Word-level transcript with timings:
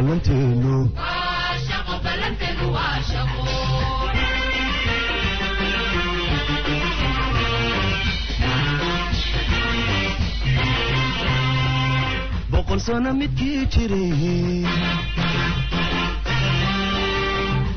ballanteenu 0.00 0.88
boqol 12.52 12.80
sano 12.86 13.12
midkii 13.20 13.66
jiray 13.72 14.64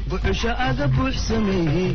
buxusha 0.10 0.52
aga 0.68 0.88
buux 0.96 1.16
sameeyey 1.28 1.92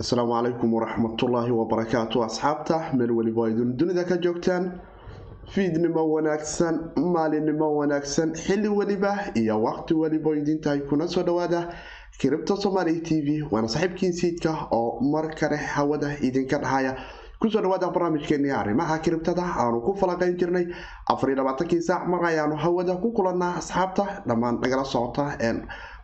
asalaamu 0.00 0.32
calaykum 0.36 0.68
waraxmatullaahi 0.76 1.52
wabarakaatu 1.60 2.16
asxaabta. 2.28 2.76
Meel 2.98 3.10
weliba 3.18 3.48
idin 3.50 3.76
dunida 3.78 4.04
ka 4.04 4.16
joogtaan 4.24 4.64
fiidnimo 5.52 6.02
wanaagsan 6.14 6.74
maalinimo 6.96 7.68
wanaagsan. 7.76 8.34
Xilli 8.34 8.68
weliba 8.68 9.12
iyo 9.34 9.62
waqti 9.62 9.94
weliba 9.94 10.30
idintahay 10.36 10.80
kuna 10.88 11.08
soo 11.08 11.22
dhawaada 11.22 11.72
kiribta 12.18 12.56
somaali 12.56 13.00
t 13.02 13.20
v. 13.22 13.42
Waana 13.50 13.68
saaxiibkiin 13.68 14.12
siidka 14.12 14.68
oo 14.72 15.00
mar 15.00 15.34
kale 15.34 15.56
hawada 15.56 16.16
idinka 16.20 16.58
dhahaya. 16.58 16.96
Kusoo 17.40 17.60
dhawaada 17.62 17.90
barnaamijkeeni 17.90 18.50
arrimaha 18.50 18.98
kiribtada 18.98 19.42
aanu 19.42 19.80
ku 19.80 19.94
falaqayn 19.94 20.36
jirnay. 20.36 20.66
Afariyo 21.06 21.36
labaatankii 21.36 21.80
saac 21.82 22.06
mar 22.08 22.24
ayaanu 22.24 22.56
hawada 22.56 22.96
ku 22.96 23.12
kulanaa. 23.12 23.56
Asxaabta 23.60 24.22
dhammaan 24.26 24.58
nagala 24.62 24.84
socota 24.84 25.36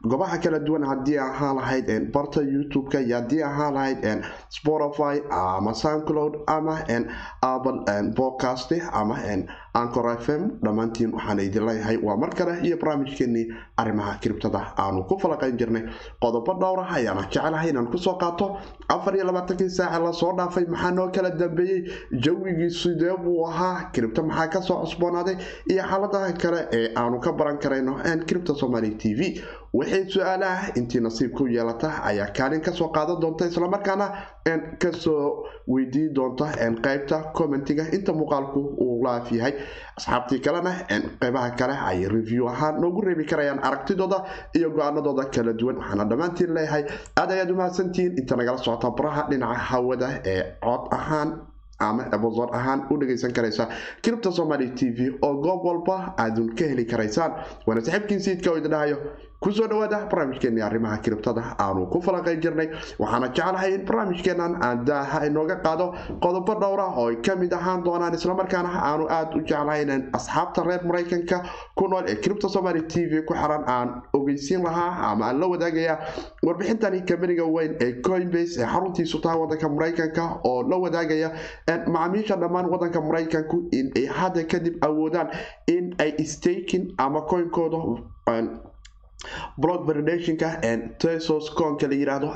gobaha 0.03 0.39
kala 0.43 0.59
duwan 0.59 0.83
haddii 0.85 1.19
ahaan 1.19 1.57
lahayd 1.57 2.11
barta 2.13 2.41
youtube-ka 2.43 3.01
iyo 3.01 3.17
haddii 3.23 3.43
ahaan 3.43 3.75
lahayd 3.75 4.25
spotify 4.51 5.23
ama 5.31 5.75
soundcloud 5.75 6.43
ama 6.47 6.79
apple 7.43 7.79
podcast 8.17 8.73
ama 8.93 9.17
ancor 9.75 10.07
f 10.19 10.29
m 10.29 10.43
dhammaantiin 10.63 11.13
waxaan 11.15 11.39
idin 11.41 11.65
leeyahay. 11.67 11.97
Waa 12.03 12.17
mar 12.17 12.31
kale 12.35 12.61
iyo 12.67 12.77
barnaamijkeenii 12.77 13.47
arrimaha 13.77 14.19
kiribtada 14.21 14.75
aanu 14.77 15.05
ku 15.09 15.17
falaqayn 15.19 15.57
jirnay. 15.57 15.83
Qodobo 16.21 16.55
dhowra 16.61 16.85
ayaana 16.93 17.23
jecelahay 17.31 17.71
inaan 17.71 17.87
ku 17.89 17.97
soo 17.99 18.19
qaato. 18.21 18.59
Afar 18.89 19.15
iyo 19.17 19.25
labaatankii 19.25 19.71
saaca 19.71 19.99
la 20.05 20.13
soo 20.13 20.33
dhaafay 20.37 20.67
maxaa 20.67 20.91
noo 20.93 21.09
kala 21.09 21.31
dambeeyey? 21.31 21.89
Jawigii 22.13 22.71
sidee 22.71 23.17
buu 23.17 23.47
ahaa? 23.49 23.89
Kiribta 23.93 24.23
maxaa 24.23 24.49
ka 24.49 24.61
soo 24.61 24.83
cusboonaaday? 24.85 25.37
Iyo 25.71 25.83
xaaladaha 25.89 26.33
kale 26.37 26.69
ee 26.73 26.93
aanu 26.97 27.21
ka 27.21 27.33
baran 27.33 27.57
karayno 27.59 27.97
kiribta 28.27 28.55
somaali 28.55 28.91
t 28.99 29.15
v 29.15 29.41
wixii 29.79 30.11
su'aalaha 30.13 30.73
intii 30.79 31.01
nasiibku 31.01 31.47
yeelata 31.49 31.91
ayaa 32.05 32.27
kaalin 32.37 32.61
ka 32.61 32.73
soo 32.73 32.89
qaadan 32.97 33.21
doonta 33.23 33.47
islamarkaana 33.47 34.07
ka 34.83 34.91
soo 34.93 35.47
weydiin 35.69 36.13
doonta 36.15 36.47
qeybta 36.87 37.33
commentiga 37.39 37.85
inta 37.97 38.13
muuqaalku 38.13 38.61
uu 38.85 39.03
laaf 39.05 39.33
yahay. 39.33 39.55
Asxaabtii 39.99 40.41
kalena 40.45 40.73
qeybaha 41.21 41.51
kale 41.61 41.73
ay 41.91 42.09
review 42.09 42.49
ahaan 42.49 42.81
noogu 42.81 43.01
reebi 43.01 43.25
karayaan 43.25 43.61
aragtidooda 43.69 44.19
iyo 44.57 44.71
go'aanadooda 44.71 45.25
kala 45.35 45.53
duwan. 45.53 45.77
Waxaana 45.81 46.05
dhammaantiin 46.11 46.55
leeyahay 46.55 46.85
aad 47.17 47.31
ayaad 47.31 47.51
umahadsantihiin 47.51 48.19
inta 48.21 48.37
nagala 48.37 48.59
socota 48.59 48.91
baraha 48.91 49.23
dhinaca 49.31 49.59
hawada 49.71 50.09
ee 50.25 50.43
cod 50.65 50.93
ahaan 50.99 51.29
ama 51.79 52.05
abosor 52.13 52.49
ahaan 52.55 52.87
u 52.91 52.97
dhagaysan 53.01 53.33
karaysa. 53.33 53.69
Kiribta 54.03 54.31
somaali 54.33 54.71
t 54.77 54.91
v 54.97 55.17
oo 55.23 55.35
goob 55.41 55.65
walba 55.65 56.15
aadun 56.19 56.55
ka 56.59 56.65
heli 56.65 56.85
karaysaan. 56.85 57.33
Waana 57.67 57.81
saxiibkiin 57.81 58.21
siidka 58.21 58.51
oo 58.51 58.57
idin 58.61 58.71
dhahayo 58.71 58.99
ku 59.43 59.51
soo 59.51 59.67
dhawaada 59.67 59.99
barnaamijkeeni 60.11 60.61
arrimaha 60.63 60.99
kiribtada 61.05 61.43
aanu 61.59 61.87
ku 61.91 62.01
falaqayn 62.01 62.41
jirnay. 62.41 62.69
Waxaana 62.99 63.29
jeclahay 63.35 63.75
in 63.75 63.85
barnaamijkeenan 63.89 64.53
aan 64.63 64.85
daaha 64.87 65.27
inooga 65.27 65.57
qaado 65.65 65.87
qodobo 66.23 66.55
dhowra 66.61 66.87
oo 66.97 67.09
ay 67.11 67.17
ka 67.27 67.35
mid 67.37 67.53
ahaan 67.53 67.83
doonaan 67.85 68.15
islamarkaana 68.15 68.69
aanu 68.91 69.07
aada 69.11 69.35
u 69.37 69.41
jeclahay 69.43 69.83
in 69.83 70.09
asxaabta 70.19 70.63
reer 70.69 70.85
maraykanka 70.87 71.43
ku 71.75 71.89
nool 71.89 72.05
ee 72.07 72.17
kiribta 72.23 72.49
somaali 72.49 72.83
t 72.87 73.03
v 73.11 73.23
ku 73.27 73.35
xiran 73.35 73.65
aan 73.67 74.03
ogeysiin 74.15 74.63
lahaa 74.63 75.11
ama 75.11 75.27
aan 75.27 75.41
la 75.41 75.47
wadaagaya 75.55 75.99
warbixintani 76.47 77.03
kameriga 77.11 77.45
weyn 77.57 77.75
ee 77.87 77.93
coinbase 78.09 78.61
ee 78.63 78.67
xaruntiisu 78.75 79.21
tahay 79.21 79.39
wadanka 79.43 79.69
maraykanka 79.69 80.25
oo 80.45 80.63
la 80.71 80.77
wadaagaya 80.85 81.33
macaamiisha 81.87 82.37
dhammaan 82.37 82.71
wadanka 82.71 83.01
maraykanku 83.09 83.67
in 83.79 83.91
ay 83.97 84.07
hadda 84.07 84.45
kadib 84.55 84.79
awoodaan 84.89 85.29
in 85.67 85.95
ay 85.99 86.13
stakin 86.35 86.95
ama 86.99 87.21
coinkooda 87.33 87.79
blog 89.57 89.87
validationka 89.87 90.61
tesos 90.99 91.51
coonka 91.51 91.87
la 91.89 91.95
yiraahdo 91.95 92.29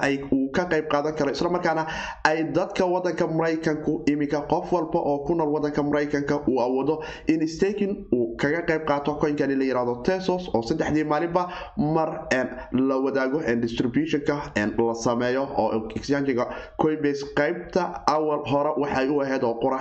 uu 0.46 0.50
ka 0.56 0.64
qayb 0.72 0.86
qaadan 0.94 1.14
karo 1.18 1.30
islamarkaana 1.36 1.86
ay 2.24 2.44
dadka 2.58 2.86
wadanka 2.94 3.26
maraykanku 3.26 4.02
iminka 4.12 4.40
qof 4.52 4.72
walba 4.72 4.98
oo 5.12 5.18
ku 5.26 5.34
nool 5.34 5.50
wadanka 5.56 5.82
maraykanka 5.82 6.40
uu 6.48 6.60
awoodo 6.66 7.02
in 7.26 7.42
stakin 7.48 8.06
uu 8.14 8.36
kaga 8.36 8.62
qayb 8.70 8.84
qaato 8.90 9.14
coinkani 9.20 9.56
la 9.60 9.64
yiraahdo 9.64 9.94
tesos 10.06 10.48
oo 10.54 10.62
saddexdii 10.62 11.04
maalinba 11.04 11.48
mar 11.96 12.28
la 12.72 12.96
wadaago 13.04 13.40
distributionka 13.64 14.36
la 14.56 14.94
sameeyo 14.94 15.42
oo 15.58 15.88
exchangiga 15.96 16.46
coinbase 16.82 17.24
qaybta 17.40 17.82
awal 18.06 18.42
hore 18.50 18.70
waxay 18.82 19.08
u 19.08 19.20
ahayd 19.22 19.42
oo 19.44 19.54
qura 19.62 19.80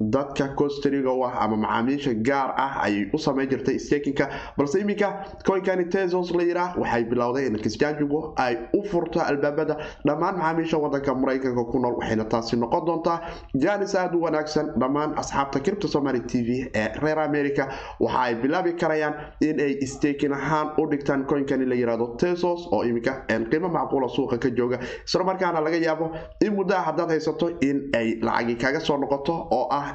dadka 0.00 0.48
costariga 0.56 1.12
u 1.12 1.24
ah 1.24 1.34
ama 1.44 1.56
macaamiisha 1.56 2.14
gaar 2.14 2.54
ah 2.56 2.82
ayay 2.84 3.06
u 3.14 3.18
sameyn 3.18 3.48
jirtay 3.50 3.78
stakinka 3.78 4.28
balse 4.56 4.80
iminka 4.80 5.08
coinkani 5.46 5.84
tesos 5.88 6.30
waxay 6.32 7.04
bilowday 7.04 7.46
in 7.46 7.56
kisjaanjigu 7.58 8.32
ay 8.36 8.56
u 8.74 8.82
furto 8.90 9.20
albaabada 9.20 9.76
dhammaan 10.06 10.36
macaamiisha 10.38 10.78
wadanka 10.78 11.14
maraykanka 11.14 11.64
ku 11.72 11.78
nool 11.78 11.94
waxayna 12.00 12.24
taasi 12.24 12.56
noqon 12.56 12.84
doontaa 12.86 13.20
jaanis 13.54 13.94
aada 13.94 14.16
u 14.16 14.22
wanaagsan. 14.22 14.66
Dhammaan 14.80 15.14
asxaabta 15.18 15.60
kiribta 15.60 15.88
somaali 15.88 16.20
t 16.20 16.42
v 16.46 16.70
ee 16.74 16.88
reer 17.02 17.18
america 17.18 17.68
waxa 18.00 18.20
ay 18.20 18.34
bilaabi 18.42 18.72
karayaan 18.80 19.14
in 19.40 19.60
ay 19.60 19.80
stakin 19.86 20.32
ahaan 20.32 20.72
u 20.78 20.86
dhigtaan 20.90 21.24
coinkani 21.26 21.66
la 21.66 21.74
yiraahdo 21.74 22.06
tesos 22.16 22.66
oo 22.72 22.82
iminka 22.84 23.24
qiimo 23.50 23.68
macquula 23.68 24.08
suuqa 24.08 24.38
ka 24.38 24.48
jooga. 24.50 24.78
Islamarkaana 25.06 25.60
laga 25.60 25.76
yaabo 25.86 26.10
in 26.40 26.54
muddaa 26.56 26.82
haddaad 26.86 27.10
haysato 27.10 27.48
in 27.60 27.90
ay 27.94 28.18
lacagi 28.22 28.56
kaga 28.56 28.80
soo 28.80 28.96
noqoto 28.96 29.34
oo 29.50 29.68
ah 29.70 29.94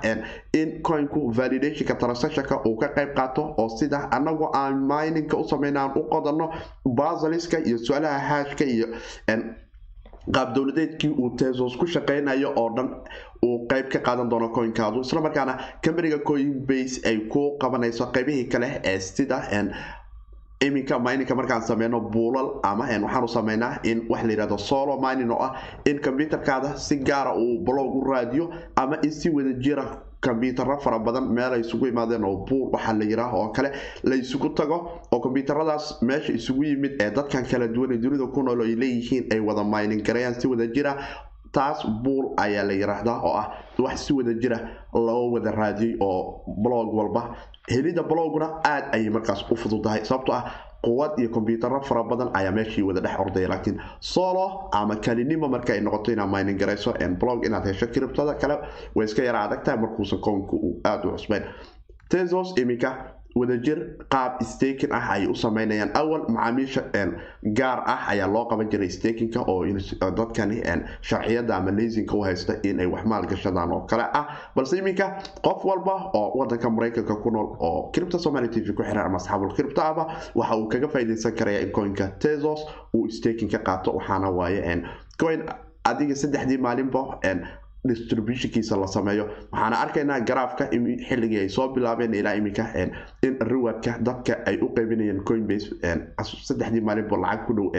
in 0.54 0.82
coinku 0.82 1.32
validationka 1.38 1.96
transactionka 1.96 2.62
uu 2.68 2.78
ka 2.78 2.88
qayb 2.96 3.16
qaato 3.16 3.44
oo 3.58 3.70
sida 3.70 4.08
anagoo 4.12 4.50
aan 4.54 4.76
mininka 4.92 5.38
u 5.38 5.44
sameyn 5.48 5.78
aan 5.78 5.92
u 5.96 6.04
qodan 6.14 6.38
basaliska 6.86 7.58
iyo 7.66 7.78
su'aalaha 7.78 8.20
haashka 8.30 8.66
iyo 8.66 8.88
qaab 10.34 10.54
dowladeedkii 10.56 11.10
uu 11.10 11.30
tesos 11.38 11.76
ku 11.78 11.86
shaqeynayo 11.88 12.54
oo 12.56 12.70
dhan 12.76 12.90
uu 13.44 13.68
qeyb 13.68 13.90
ka 13.90 14.00
qaadan 14.00 14.30
doono 14.30 14.50
coinkaadu. 14.50 15.02
Islamarkaana 15.02 15.58
cameriga 15.82 16.20
coinbase 16.20 17.02
ay 17.08 17.18
ku 17.30 17.58
qabanayso 17.60 18.12
qeybihii 18.14 18.50
kale 18.50 18.82
ee 18.84 19.00
sida 19.00 19.42
iminka 20.62 21.00
mininka 21.00 21.36
markaan 21.36 21.62
sameyno 21.62 22.00
buulal 22.00 22.60
ama 22.64 22.86
waxaanu 22.86 23.28
sameynaa 23.28 23.80
in 23.84 24.06
wax 24.10 24.24
la 24.24 24.32
yiraahdo 24.32 24.58
solo 24.58 24.98
mining 25.02 25.32
oo 25.32 25.38
ah 25.44 25.54
in 25.86 26.00
combyuterkaada 26.00 26.78
si 26.78 26.96
gaara 26.98 27.36
uu 27.36 27.60
blog 27.66 27.96
u 27.96 28.04
raadiyo 28.12 28.50
ama 28.76 28.98
in 29.04 29.12
si 29.12 29.30
wada 29.30 29.54
jira 29.60 29.84
kombyutaro 30.26 30.78
fara 30.86 31.00
badan 31.00 31.26
meel 31.38 31.54
ay 31.54 31.62
isugu 31.66 31.86
imaadeen 31.94 32.24
oo 32.30 32.46
buul 32.48 32.70
waxaa 32.74 32.94
la 33.00 33.06
yiraah 33.12 33.34
oo 33.40 33.50
kale 33.56 33.70
la 34.04 34.16
isugu 34.16 34.50
tago 34.60 34.78
oo 35.12 35.20
kombyutaradaas 35.26 36.02
meesha 36.02 36.34
isugu 36.40 36.64
yimid 36.64 36.94
ee 37.02 37.12
dadkan 37.18 37.46
kala 37.52 37.68
duwan 37.68 37.92
ee 37.96 37.98
dunida 38.04 38.26
ku 38.36 38.44
nool 38.44 38.62
ay 38.68 38.76
leeyihiin 38.76 39.26
ay 39.34 39.40
wada 39.40 39.64
mining 39.64 40.02
garayaan 40.08 40.36
si 40.42 40.48
wada 40.48 40.68
jira. 40.76 40.94
Taas 41.56 41.86
buul 42.04 42.26
ayaa 42.38 42.64
la 42.68 42.74
yiraahdaa 42.74 43.20
oo 43.24 43.32
ah 43.42 43.48
wax 43.80 43.98
si 44.08 44.14
wada 44.14 44.34
jira 44.42 44.58
loo 44.94 45.32
wada 45.34 45.52
raadiyey 45.52 45.96
oo 46.02 46.42
blog 46.64 46.92
walba. 46.94 47.22
Helida 47.70 48.04
bloguna 48.04 48.48
aada 48.64 48.92
ayay 48.94 49.10
markaas 49.10 49.46
u 49.52 49.56
fududahay 49.56 50.04
sababto 50.06 50.34
ah 50.34 50.44
quwad 50.86 51.12
iyo 51.20 51.30
kombyutaro 51.36 51.82
fara 51.90 52.04
badan 52.04 52.30
ayaa 52.40 52.52
meeshii 52.58 52.84
wada 52.90 53.02
dhex 53.06 53.16
ordaya 53.24 53.48
laakiin 53.54 53.78
solo 54.00 54.46
ama 54.80 54.96
kalinimo 55.06 55.48
marka 55.56 55.74
ay 55.74 55.82
noqoto 55.82 56.12
inaad 56.16 56.30
mining 56.36 56.58
garayso 56.62 56.94
blog 57.22 57.46
inaad 57.46 57.66
hesho 57.70 57.88
kiribtada 57.94 58.34
kale 58.42 58.56
way 58.96 59.06
iska 59.06 59.24
yara 59.28 59.40
adagtahay 59.46 59.80
markuusan 59.84 60.20
koonka 60.26 60.54
uu 60.66 60.74
aada 60.90 61.08
u 61.08 61.12
cusbeyn 61.18 61.44
tesos 62.10 62.54
iminka 62.62 62.90
wadajir 63.36 63.78
qaab 64.10 64.40
stakin 64.44 64.92
ah 64.96 65.12
ayay 65.14 65.28
u 65.28 65.36
sameynayaan. 65.36 65.92
Awal 65.94 66.22
macaamiisha 66.30 66.82
gaar 67.54 67.84
ah 67.86 68.08
ayaa 68.12 68.28
loo 68.28 68.46
qaban 68.48 68.70
jiray 68.72 68.90
stakinka 68.90 69.42
oo 69.48 69.66
dadkani 70.20 70.62
sharciyada 71.02 71.56
ama 71.58 71.72
leysinka 71.72 72.16
u 72.16 72.22
haysta 72.24 72.54
inay 72.64 72.86
wax 72.88 73.04
maalgashadaan 73.06 73.72
oo 73.72 73.82
kale 73.90 74.04
ah. 74.14 74.26
Balse 74.56 74.78
iminka 74.78 75.20
qof 75.44 75.66
walba 75.66 76.12
oo 76.14 76.32
wadanka 76.40 76.70
maraykanka 76.70 77.16
ku 77.24 77.30
nool 77.32 77.56
oo 77.60 77.92
kiribta 77.92 78.20
somaali 78.20 78.48
t 78.50 78.62
v 78.62 78.74
ku 78.74 78.84
xiran 78.84 79.06
ama 79.06 79.18
asxaabul 79.18 79.54
kiribta 79.56 79.84
ahba 79.92 80.08
waxa 80.36 80.56
uu 80.58 80.68
kaga 80.68 80.88
faaideysan 80.88 81.36
karaya 81.36 81.60
in 81.62 81.72
coinka 81.72 82.08
tesos 82.20 82.64
uu 82.96 83.10
stakin 83.10 83.50
ka 83.52 83.58
qaato 83.60 83.92
waxaana 83.92 84.30
waaye 84.32 84.64
coin 85.20 85.44
adiga 85.84 86.16
saddexdii 86.16 86.58
maalinba 86.58 87.20
distributionkiisa 87.88 88.78
la 88.78 88.88
sameeyo. 88.88 89.26
Waxaana 89.52 89.76
arkaynaa 89.84 90.20
garaafka 90.22 90.66
xilligii 91.08 91.40
ay 91.40 91.50
soo 91.50 91.68
bilaabeen 91.74 92.14
ilaa 92.14 92.34
iminka 92.36 92.66
in 93.24 93.38
riwadka 93.52 93.98
dadka 94.06 94.34
ay 94.46 94.58
u 94.62 94.70
qaybinayeen 94.76 95.24
coinbase 95.24 95.70
saddexdii 96.48 96.82
maalinba 96.82 97.18
lacag 97.18 97.46
ku 97.48 97.54
dhow 97.54 97.70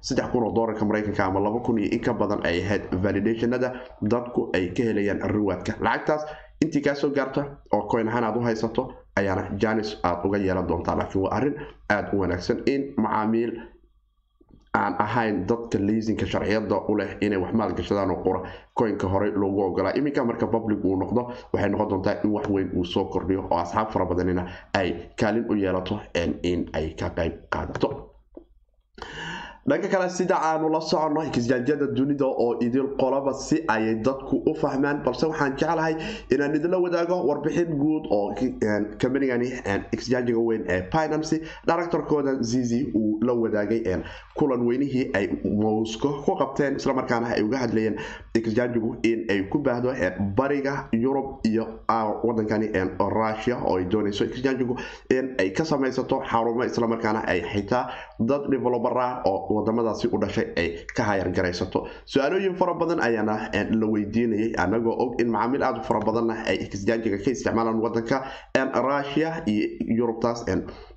saddex 0.00 0.26
kun 0.32 0.42
oo 0.44 0.52
doolarka 0.54 0.84
maraykanka 0.84 1.24
ama 1.24 1.40
laba 1.40 1.60
kun 1.60 1.78
iyo 1.78 1.90
in 1.92 2.18
badan 2.18 2.40
ay 2.44 2.62
ahayd 2.64 2.82
validationada 3.02 3.72
dadku 4.02 4.50
ay 4.54 4.68
ka 4.76 4.82
helayaan 4.82 5.20
riwadka 5.34 5.72
lacagtaas 5.80 6.26
intii 6.64 6.80
kaa 6.82 6.94
soo 6.94 7.10
gaarta 7.10 7.44
oo 7.72 7.82
coin 7.88 8.08
ahaan 8.08 8.24
aad 8.24 8.36
u 8.36 8.40
haysato 8.40 8.92
ayaana 9.16 9.50
janis 9.62 9.96
aada 10.02 10.22
uga 10.24 10.38
yeelan 10.38 10.66
doontaa. 10.68 10.96
Laakiin 10.96 11.22
waa 11.24 11.32
arrin 11.36 11.54
aada 11.88 12.08
u 12.12 12.20
wanaagsan 12.20 12.62
in 12.66 12.94
macaamiil 12.96 13.52
aan 14.78 14.94
ahayn 15.02 15.46
dadka 15.50 15.78
liisinka 15.78 16.26
sharciyada 16.26 16.76
u 16.88 16.94
leh 16.98 17.16
inay 17.20 17.38
wax 17.42 17.52
maalgashadaan 17.60 18.10
oo 18.10 18.22
qura 18.24 18.40
koynka 18.74 19.08
horey 19.08 19.32
loogu 19.34 19.62
ogolaa 19.62 19.92
iminka 19.98 20.24
marka 20.24 20.46
public 20.46 20.84
uu 20.84 20.96
noqdo 20.96 21.22
waxay 21.52 21.70
noqon 21.70 21.88
doontaa 21.90 22.14
in 22.24 22.30
wax 22.36 22.46
weyn 22.54 22.70
uu 22.76 22.84
soo 22.84 23.04
kordhiyo 23.04 23.46
oo 23.50 23.58
asxaab 23.58 23.90
fara 23.92 24.04
badanina 24.06 24.42
ay 24.80 24.88
kaalin 25.20 25.44
u 25.50 25.54
yeelato 25.62 25.98
in 26.42 26.60
ay 26.72 26.94
ka 27.00 27.08
qayb 27.18 27.32
qaadato 27.52 27.88
dhanka 29.68 29.88
kale 29.88 30.08
sida 30.10 30.36
aanu 30.42 30.68
la 30.68 30.80
soconno 30.80 31.20
kisjaanjada 31.30 31.86
dunida 31.86 32.24
oo 32.26 32.56
idil 32.60 32.86
qolaba 33.00 33.32
si 33.34 33.62
ayay 33.68 33.94
dadku 34.02 34.42
u 34.46 34.54
fahmaan 34.54 35.02
balse 35.04 35.24
waxaan 35.26 35.56
jeclahay 35.56 35.94
inaan 36.30 36.54
idinla 36.56 36.78
wadaago 36.78 37.18
warbixin 37.28 37.76
guud 37.78 38.06
oo 38.10 38.34
kambanigani 38.98 39.52
exjanjiga 39.92 40.38
weyn 40.38 40.64
ee 40.68 40.80
binancy 40.92 41.40
directorkooda 41.66 42.34
zizi 42.42 42.90
uu 42.94 43.18
la 43.22 43.32
wadaagay 43.34 43.82
kulan 44.34 44.66
weynihii 44.66 45.10
ay 45.14 45.28
mosco 45.44 46.08
ku 46.24 46.36
qabteen 46.36 46.76
islamarkaana 46.76 47.28
ay 47.36 47.42
uga 47.42 47.58
hadlayeen 47.58 47.96
exjanjigu 48.34 48.96
in 49.02 49.26
ay 49.30 49.42
ku 49.52 49.58
baahdo 49.58 49.92
bariga 50.36 50.88
yurub 50.92 51.40
iyo 51.46 51.66
wadankani 52.24 52.68
russia 52.98 53.58
oo 53.64 53.76
ay 53.78 53.84
doonayso 53.84 54.24
exjanjigu 54.24 54.76
in 55.10 55.34
ay 55.38 55.50
ka 55.50 55.64
samaysato 55.64 56.22
xarumo 56.30 56.64
islamarkaana 56.64 57.22
ay 57.28 57.40
xitaa 57.52 57.88
dad 58.20 58.42
developer 58.50 58.98
ah 58.98 59.22
oo 59.26 59.54
wadamadaasi 59.56 60.08
u 60.12 60.18
dhashay 60.22 60.46
ay 60.56 60.68
ka 60.96 61.02
hayargaraysato 61.10 61.86
su'aalooyin 62.04 62.54
fara 62.60 62.74
badan 62.74 63.00
ayaana 63.08 63.36
la 63.80 63.86
weydiinayay 63.94 64.52
anagoo 64.64 64.96
og 65.04 65.20
in 65.20 65.28
macaamiil 65.30 65.62
aada 65.62 65.80
u 65.80 65.84
fara 65.88 66.00
badanna 66.08 66.34
ay 66.50 66.56
exjanjiga 66.66 67.18
ka 67.24 67.30
isticmaalaan 67.30 67.80
wadanka 67.86 68.16
russia 68.88 69.42
iyo 69.46 69.68
yurubtaas 69.98 70.44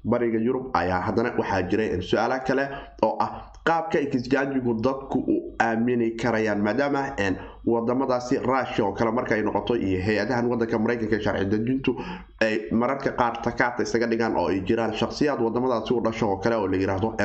bariga 0.03 0.39
yurub 0.47 0.65
ayaa 0.81 1.01
haddana 1.07 1.31
waxaa 1.39 1.61
jiray 1.71 2.01
su'aala 2.01 2.39
kale 2.47 2.65
oo 3.07 3.15
ah 3.25 3.29
qaabka 3.67 3.99
exjanjigu 4.05 4.73
dadku 4.85 5.17
u 5.33 5.55
aamini 5.67 6.11
karayaan 6.21 6.59
maadaama 6.67 7.03
wadamadaasi 7.65 8.37
russia 8.43 8.83
oo 8.85 8.91
kale 8.93 9.11
marka 9.11 9.35
ay 9.35 9.41
noqoto 9.41 9.75
iyo 9.75 10.01
hay'adahan 10.03 10.45
wadanka 10.51 10.79
mareykanka 10.79 11.19
sharci 11.23 11.45
dejintu 11.45 11.95
ay 12.41 12.67
mararka 12.71 13.11
qaar 13.15 13.39
takaata 13.43 13.83
isaga 13.83 14.07
dhigaan 14.07 14.35
oo 14.35 14.47
ay 14.51 14.59
jiraan 14.67 14.93
shakhsiyaad 14.93 15.39
wadamadaasi 15.41 15.93
u 15.93 16.01
dhasho 16.03 16.27
oo 16.29 16.37
kale 16.43 16.55
oo 16.55 16.67
la 16.67 16.77
yiraahdo 16.77 17.15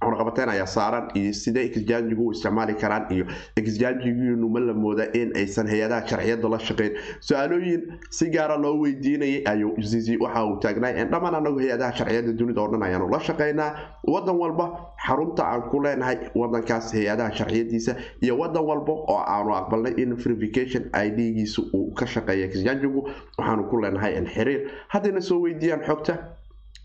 cunaqabateyn 0.00 0.48
ayaa 0.54 0.66
saaran 0.66 1.10
iyo 1.14 1.32
sidee 1.32 1.64
exjanjigu 1.66 2.26
u 2.28 2.32
isticmaali 2.32 2.74
karaan 2.74 3.06
iyo 3.10 3.24
exjanjigiinu 3.56 4.48
ma 4.48 4.60
la 4.60 4.74
mooda 4.74 5.04
in 5.14 5.32
aysan 5.36 5.66
hay'adaha 5.66 6.06
sharciyada 6.06 6.48
la 6.48 6.58
shaqeyn. 6.58 6.92
Su'aalooyin 7.20 7.82
si 8.10 8.30
gaara 8.30 8.56
loo 8.56 8.74
weydiinayay 8.82 9.42
ayuu 9.46 9.74
zizi 9.82 10.16
waxa 10.20 10.44
uu 10.46 10.56
taagnay 10.62 10.94
dhammaan 11.10 11.34
anagu 11.34 11.58
hay'adaha 11.58 11.92
sharciyada 11.98 12.32
dunida 12.38 12.60
oo 12.62 12.68
dhan 12.72 12.82
ayaanu 12.82 13.08
la 13.10 13.18
shaqeynaa. 13.18 13.70
Wadan 14.06 14.36
walba 14.38 14.66
xarunta 15.06 15.42
aan 15.44 15.62
ku 15.70 15.80
leenahay 15.82 16.18
wadankaas 16.34 16.92
hay'adaha 16.94 17.32
sharciyadiisa 17.38 17.96
iyo 18.22 18.38
wadan 18.38 18.62
walba 18.70 18.92
oo 18.92 19.18
aanu 19.34 19.54
aqbalnay 19.60 19.87
in 19.96 20.16
verification 20.16 20.90
idgiisa 21.04 21.62
uu 21.74 21.92
ka 21.94 22.06
shaqeeya 22.06 22.46
exjanjigu 22.50 23.00
waxaanu 23.38 23.68
ku 23.70 23.76
leenahay 23.82 24.14
xiriir. 24.34 24.60
Haddayna 24.88 25.20
soo 25.20 25.40
weydiiyaan 25.44 25.84
xogta 25.88 26.14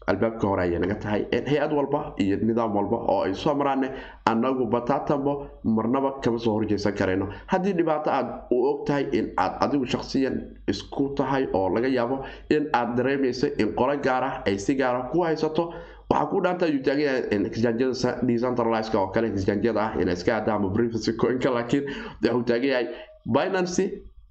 albaabka 0.08 0.48
hore 0.48 0.62
ayay 0.64 0.80
naga 0.80 0.96
tahay. 0.96 1.22
Hay'ad 1.32 1.72
walba 1.74 2.14
iyo 2.20 2.38
nidaam 2.38 2.76
walba 2.76 2.98
oo 3.14 3.24
ay 3.24 3.34
soo 3.34 3.54
maraane 3.56 3.88
anagu 4.26 4.66
bataatambo 4.68 5.34
marnaba 5.64 6.20
kama 6.24 6.40
soo 6.40 6.54
horjeysan 6.58 6.94
karayno. 6.94 7.28
Haddii 7.48 7.74
dhibaato 7.74 8.10
aad 8.12 8.28
u 8.52 8.58
og 8.70 8.86
tahay 8.88 9.06
in 9.12 9.32
aad 9.38 9.54
adigu 9.64 9.86
shakhsiyan 9.86 10.36
isku 10.68 11.14
tahay 11.16 11.48
oo 11.54 11.70
laga 11.76 11.88
yaabo 11.88 12.18
in 12.50 12.68
aad 12.74 12.98
dareemayso 12.98 13.48
in 13.58 13.72
qolo 13.80 13.96
gaar 14.04 14.44
ay 14.46 14.58
si 14.58 14.76
gaara 14.76 15.10
ku 15.12 15.24
haysato 15.24 15.74
waxaa 16.14 16.30
ku 16.32 16.38
dhaanta 16.46 16.66
ayuu 16.70 16.84
taagan 16.88 17.06
yahay 17.10 17.24
exjanjada 17.50 18.16
decentralized 18.30 18.96
oo 19.02 19.08
kale 19.16 19.28
exjanjada 19.34 19.82
ah 19.88 19.92
in 20.02 20.08
iska 20.16 20.32
ada 20.40 20.54
ama 20.56 20.70
privacy 20.78 21.12
coinka 21.24 21.50
laakiin 21.58 21.84
wuxuu 22.24 22.44
taagan 22.50 22.70
yahay 22.74 22.88
binancy 23.36 23.86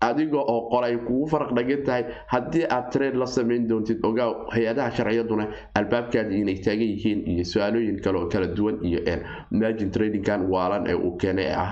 adiga 0.09 0.39
oo 0.53 0.61
qolay 0.71 0.95
kugu 1.07 1.27
faraq 1.33 1.51
dhagan 1.59 1.83
tahay 1.87 2.05
haddii 2.33 2.65
aad 2.77 2.87
trade 2.95 3.17
la 3.23 3.27
samayn 3.35 3.67
doontid 3.71 3.99
ogaaw 4.09 4.33
hay'adaha 4.55 4.91
sharciyaduna 4.97 5.45
albaabkaadii 5.81 6.41
inay 6.45 6.59
taagan 6.67 6.89
yihiin 6.95 7.21
iyo 7.33 7.45
su'aalooyin 7.53 8.01
kale 8.05 8.19
oo 8.23 8.29
kala 8.33 8.47
duwan 8.57 8.77
iyo 8.89 9.01
margin 9.61 9.91
tradingkan 9.95 10.41
waalan 10.55 10.87
ee 10.91 10.95
uu 11.07 11.15
keenay 11.23 11.49
ah 11.65 11.71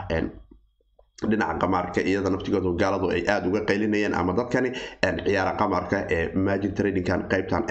dhinaca 1.30 1.58
qamaarka 1.62 2.00
iyada 2.10 2.30
naftigooda 2.34 2.70
gaaladu 2.82 3.06
ay 3.14 3.22
aada 3.32 3.46
uga 3.48 3.60
qaylinayeen 3.70 4.14
ama 4.20 4.32
dadkani 4.38 4.70
ciyaara 5.26 5.52
qamaarka 5.60 5.96
ee 6.16 6.22
margin 6.46 6.72
tradingkan 6.78 7.20
qaybtan 7.32 7.62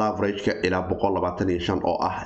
laverageka 0.00 0.52
ilaa 0.66 0.82
boqol 0.90 1.12
labaatan 1.16 1.48
iyo 1.54 1.60
shan 1.66 1.80
oo 1.90 1.96
ah 2.08 2.16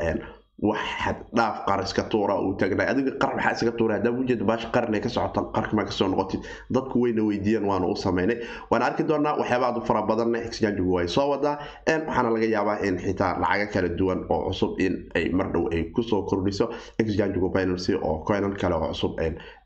wax 0.59 0.81
xaddhaaf 1.05 1.57
qar 1.67 1.81
iska 1.87 2.03
tuura 2.13 2.35
uu 2.43 2.55
taagnay 2.61 2.87
adiga 2.93 3.13
qar 3.23 3.31
maxaa 3.37 3.53
iskaga 3.55 3.73
tuura 3.79 3.95
haddaa 3.97 4.13
ujeeda 4.21 4.45
baasha 4.45 4.69
qarinay 4.75 5.01
ka 5.01 5.09
socotaan 5.09 5.47
qarka 5.57 5.77
maa 5.79 5.85
ka 5.87 5.93
soo 5.99 6.09
noqotid 6.13 6.41
dadku 6.75 6.97
wayna 7.05 7.23
weydiiyeen 7.29 7.65
waana 7.71 7.87
u 7.87 7.95
samaynay 8.05 8.39
waana 8.71 8.85
arki 8.91 9.03
doonaa 9.11 9.35
waxyaaba 9.41 9.67
aad 9.69 9.79
u 9.79 9.83
fara 9.91 10.03
badanna 10.11 10.39
exjanjigu 10.49 10.91
way 10.97 11.07
soo 11.17 11.29
wadaa 11.31 11.55
waxaana 11.87 12.31
laga 12.35 12.47
yaabaa 12.57 12.77
in 12.89 12.99
xitaa 13.05 13.33
lacaga 13.43 13.67
kala 13.75 13.89
duwan 13.99 14.21
oo 14.35 14.41
cusub 14.51 14.73
in 14.87 14.95
ay 15.15 15.25
mar 15.39 15.47
dhow 15.55 15.65
ay 15.73 15.83
ku 15.95 16.03
soo 16.03 16.23
kordhiso 16.31 16.67
binancy 17.55 17.95
oo 17.95 18.25
coinan 18.29 18.55
kale 18.61 18.75
oo 18.75 18.89
cusub 18.93 19.15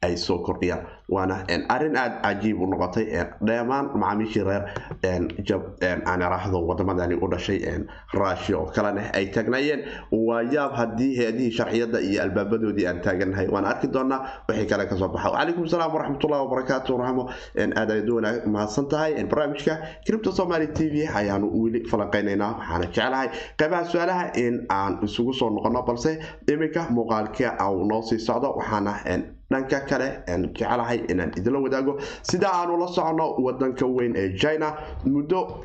ay 0.03 0.17
soo 0.17 0.39
kordhiyaan 0.47 0.85
waana 1.15 1.37
arrin 1.75 1.97
aada 2.03 2.17
cajiib 2.25 2.61
u 2.63 2.67
noqotay 2.73 3.07
dhammaan 3.49 3.87
macaamiishii 3.95 4.45
reer 4.49 4.65
aan 6.07 6.21
iraahdo 6.27 6.59
wadamadani 6.67 7.15
u 7.15 7.29
dhashay 7.33 7.59
russia 8.15 8.57
oo 8.59 8.67
kalena 8.77 9.03
ay 9.19 9.27
taagnaayeen 9.35 9.81
waa 10.29 10.43
yaab 10.55 10.73
haddii 10.81 11.11
hay'adihii 11.19 11.51
sharciyada 11.59 12.01
iyo 12.01 12.23
albaabadoodii 12.23 12.87
aan 12.91 13.01
taagannahay 13.07 13.49
waan 13.55 13.65
arki 13.73 13.89
doonaa 13.97 14.21
wixii 14.49 14.67
kale 14.73 14.87
ka 14.87 14.97
soo 14.97 15.09
baxa 15.09 15.31
wacalaykum 15.31 15.67
salaam 15.75 15.93
waraxmatullahi 15.95 16.43
wabarakaatu 16.47 16.97
raxmo 17.03 17.25
aad 17.81 17.91
aad 17.91 18.09
u 18.11 18.21
mahadsan 18.55 18.89
tahay. 18.89 19.13
Barnaamijka 19.33 19.75
cripto 20.07 20.31
somaly 20.33 20.67
t 20.77 20.89
v 20.93 21.07
ayaanu 21.21 21.47
weli 21.63 21.81
falanqeynaynaa 21.91 22.51
waxaana 22.59 22.87
jeclahay 22.97 23.29
qeybaha 23.61 23.85
su'aalaha 23.93 24.25
in 24.45 24.55
aan 24.79 24.99
isugu 25.07 25.33
soo 25.41 25.51
noqono 25.51 25.83
balse 25.89 26.13
iminka 26.53 26.83
muuqaalka 26.97 27.49
au 27.65 27.85
noo 27.91 28.03
sii 28.09 28.19
socdo 28.19 28.49
waxaana 28.59 28.93
dhanka 29.53 29.81
kale 29.91 30.09
jecelahay 30.29 30.99
inaan 31.13 31.33
idinla 31.39 31.59
wadaago. 31.67 31.93
Sida 32.23 32.49
aanu 32.53 32.77
la 32.81 32.87
socono 32.97 33.27
wadanka 33.47 33.87
weyn 33.87 34.17
ee 34.17 34.29
china. 34.43 34.69
Muddo 35.05 35.61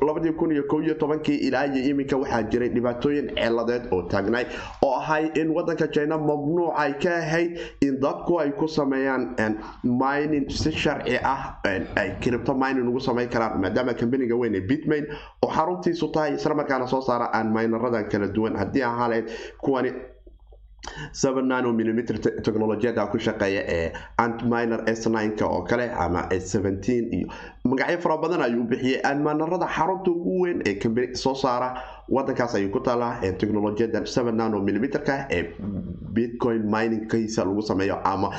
ilaa 1.48 1.64
iminka 1.90 2.16
waxaa 2.16 2.42
jiray 2.50 2.68
dhibaatooyin 2.68 3.26
ceeladeed 3.34 3.82
oo 3.92 4.02
taagnay 4.02 4.44
oo 4.82 4.94
ahay 5.00 5.30
in 5.40 5.50
wadanka 5.56 5.88
china 5.88 6.18
mamnuuc 6.18 6.72
ay 6.76 6.92
ka 7.02 7.10
ahayd 7.16 7.58
in 7.80 7.98
dadku 8.00 8.40
ay 8.40 8.50
ku 8.52 8.66
sameeyaan 8.68 9.34
mining 9.84 10.48
si 10.50 10.72
sharci 10.72 11.18
ah 11.24 11.58
ay 11.96 12.16
cripto 12.20 12.54
mining 12.54 12.88
ugu 12.88 13.00
samayn 13.00 13.28
karaan 13.28 13.60
maadaama 13.60 13.94
kambaniga 13.94 14.36
weyn 14.36 14.54
ee 14.54 14.60
bitmain 14.60 15.06
oo 15.42 15.50
xaruntiisu 15.50 16.08
tahay 16.12 16.34
islamarkaana 16.34 16.86
soo 16.86 17.00
saara 17.00 17.30
aan 17.32 17.52
mineradan 17.52 18.08
kala 18.08 18.26
duwan. 18.28 18.56
Haddii 18.56 18.82
ahaa 18.82 19.22
kuwani 19.58 19.92
mm 21.12 22.18
technolojiyada 22.44 23.06
ku 23.10 23.18
shaqeeya 23.18 23.62
ee 23.76 23.92
antminer 24.18 24.80
s9 24.86 25.42
oo 25.44 25.62
kale 25.62 25.90
ama 25.92 26.22
s17 26.30 27.14
iyo 27.18 27.28
magacyo 27.64 27.98
fara 28.00 28.16
badan 28.16 28.42
ayuu 28.42 28.64
bixiyey. 28.64 29.00
Antminerada 29.04 29.66
xarunta 29.76 30.10
ugu 30.10 30.40
weyn 30.42 30.62
ee 30.66 30.74
kambani 30.74 31.16
soo 31.16 31.34
saara 31.34 31.68
wadankaas 32.08 32.54
ayuu 32.54 32.70
ku 32.70 32.80
taalaa 32.80 33.20
technolojiyada 33.40 34.00
mm 34.00 35.26
ee 35.30 35.42
bitcoin 36.16 36.62
miningkiisa 36.74 37.44
lagu 37.44 37.62
sameeyo 37.62 37.96
ama 38.04 38.30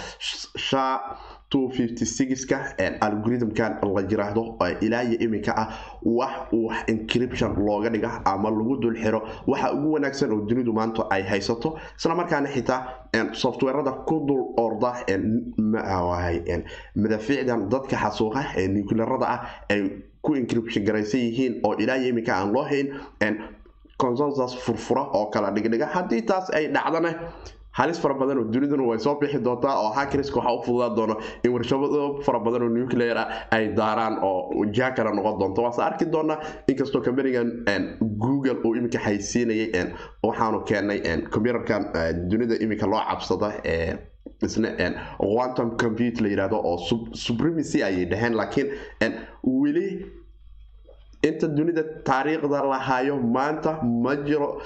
ka 1.49 2.59
algorithmkan 3.01 3.79
la 3.95 4.01
yiraahdo 4.01 4.57
ilaa 4.81 5.03
iyo 5.03 5.17
iminka 5.19 5.53
ah 5.57 5.67
wax 6.05 6.31
wax 6.53 6.83
encryption 6.87 7.55
looga 7.57 7.89
dhiga 7.89 8.21
ama 8.25 8.49
lagu 8.51 8.77
dul 8.81 8.95
xiro 8.95 9.21
waxa 9.47 9.73
ugu 9.73 9.91
wanaagsan 9.93 10.31
oo 10.31 10.45
dunidu 10.45 10.73
maanta 10.73 11.07
ay 11.09 11.23
haysato. 11.23 11.77
Islamarkaana 11.97 12.49
xitaa 12.49 12.79
softwarada 13.33 13.91
ku 14.05 14.19
dul 14.27 14.53
orda 14.57 14.93
madafiicdan 16.95 17.69
dadka 17.69 17.97
xasuuqa 17.97 18.43
ee 18.57 18.67
nuclearada 18.67 19.25
ah 19.27 19.39
ay 19.69 19.81
ku 20.21 20.35
encryption 20.35 20.83
garaysan 20.85 21.19
yihiin 21.21 21.59
oo 21.65 21.73
ilaa 21.79 21.97
iyo 21.97 22.09
iminka 22.13 22.33
aan 22.35 22.53
loo 22.53 22.63
hayn 22.63 22.87
consensus 23.97 24.55
furfura 24.63 25.01
oo 25.13 25.29
kala 25.33 25.51
dhigdhiga. 25.51 25.85
Haddii 25.87 26.21
taas 26.25 26.49
ay 26.53 26.67
dhacdana 26.71 27.13
halis 27.79 27.99
fara 28.03 28.13
badan 28.21 28.37
oo 28.41 28.47
duniduna 28.53 28.83
way 28.89 28.99
soo 29.05 29.15
bixi 29.21 29.39
doontaa 29.47 29.75
oo 29.83 29.91
hackrisk 29.97 30.35
waxaa 30.39 30.53
u 30.57 30.61
fududaan 30.67 30.95
doono 30.99 31.15
in 31.45 31.51
warshado 31.55 32.01
fara 32.25 32.39
badan 32.45 32.63
oo 32.67 32.69
nuclear 32.77 33.17
ah 33.23 33.27
ay 33.55 33.63
daaraan 33.79 34.15
oo 34.29 34.65
jiha 34.75 34.91
kale 34.97 35.11
noqon 35.19 35.39
doonto. 35.39 35.61
Waase 35.65 35.81
arki 35.89 36.05
doonaa 36.15 36.37
inkastoo 36.67 37.01
kambanigan 37.01 37.49
google 38.23 38.57
uu 38.65 38.75
iminka 38.75 38.99
haysiinayay 39.05 39.85
waxaanu 40.23 40.59
keenay 40.69 40.99
computerkan 41.33 41.83
dunida 42.29 42.55
iminka 42.65 42.87
loo 42.93 43.01
cabsada 43.09 43.49
ee 43.65 43.95
isna 44.47 44.69
quantum 45.19 45.69
compute 45.81 46.21
la 46.23 46.27
yiraahdo 46.33 46.57
oo 46.69 46.77
supremacy 47.25 47.83
ayay 47.83 48.05
dhaheen 48.11 48.33
laakiin 48.39 48.67
weli 49.61 50.05
inta 51.21 51.47
dunida 51.47 51.83
taariikhda 52.03 52.63
la 52.63 52.79
hayo 52.79 53.17
maanta 53.19 53.81
ma 53.83 54.15
jiro 54.15 54.61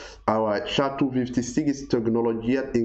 technolojiyad 1.89 2.75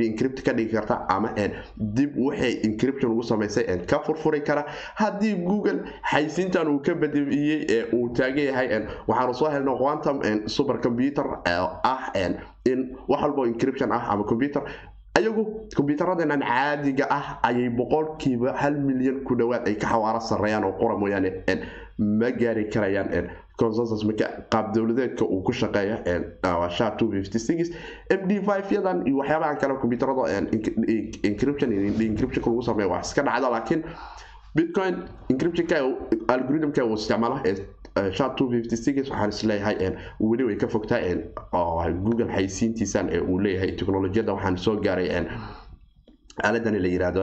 encrypt 0.00 0.42
ka 0.44 0.52
dhigi 0.52 0.72
karta 0.72 1.06
ama 1.08 1.30
dib 1.76 2.16
waxay 2.16 2.60
encryption 2.64 3.12
ugu 3.12 3.22
samaysay 3.22 3.64
ka 3.86 3.98
furfuri 4.06 4.40
kara. 4.44 4.64
Haddii 4.94 5.34
google 5.44 5.80
xaysiintan 6.10 6.68
uu 6.68 6.78
ka 6.78 6.94
badiyey 6.94 7.66
ee 7.68 7.84
uu 7.92 8.08
taagan 8.14 8.44
yahay 8.46 8.86
waxaanu 9.08 9.34
soo 9.34 9.50
helna 9.50 9.74
quantum 9.76 10.20
super 10.48 10.78
ah 11.84 12.12
in 12.64 12.96
wax 13.08 13.22
walbo 13.22 13.46
encryption 13.46 13.92
ah 13.92 14.06
ama 14.10 14.24
computer. 14.24 14.62
Ayagu 15.18 15.66
kombyuutaradenan 15.76 16.40
caadiga 16.40 17.06
ah 17.10 17.38
ayay 17.42 17.68
boqolkiiba 17.70 18.52
hal 18.54 18.74
milyan 18.78 19.24
ku 19.24 19.34
dhowaad 19.34 19.66
ay 19.66 19.74
ka 19.74 19.88
xawaaro 19.88 20.20
sareeyaan 20.20 20.64
oo 20.64 20.72
qura 20.78 20.94
mooyaane 20.96 21.32
ma 21.98 22.30
gaari 22.40 22.64
karayaan 22.74 23.28
consensus 23.60 24.04
marka 24.08 24.26
qaab 24.52 24.66
dowladeedka 24.74 25.24
uu 25.24 25.42
ku 25.42 25.52
shaqeeya 25.52 25.96
sha 26.76 26.90
m 28.18 28.20
d 28.28 28.40
yadan 28.76 29.06
iyo 29.06 29.16
waxyaabahan 29.22 29.56
kale 29.62 29.74
kombyuutarada 29.82 30.22
encryption 31.30 31.72
encryptionka 31.72 32.50
lagu 32.50 32.62
sameeya 32.70 32.88
wax 32.94 33.04
iska 33.10 33.22
dhacda 33.28 33.50
laakiin 33.54 33.82
bitcoin 34.56 34.94
encryptionka 35.32 35.76
algorithmka 36.34 36.84
uu 36.86 36.94
isticmaalo 37.00 37.36
sha 38.18 38.28
waxaan 39.10 39.30
is 39.34 39.42
leeyahay 39.50 39.76
weli 40.20 40.44
way 40.48 40.56
ka 40.62 40.68
fogtaa 40.74 41.00
google 42.06 42.28
xaysiintiisan 42.36 43.10
ee 43.16 43.20
uu 43.20 43.38
leeyahay 43.46 43.72
technolojiyada 43.80 44.32
waxaan 44.38 44.56
soo 44.66 44.76
gaaray 44.86 45.08
aaladani 46.46 46.78
la 46.84 46.88
yiraahdo 46.94 47.22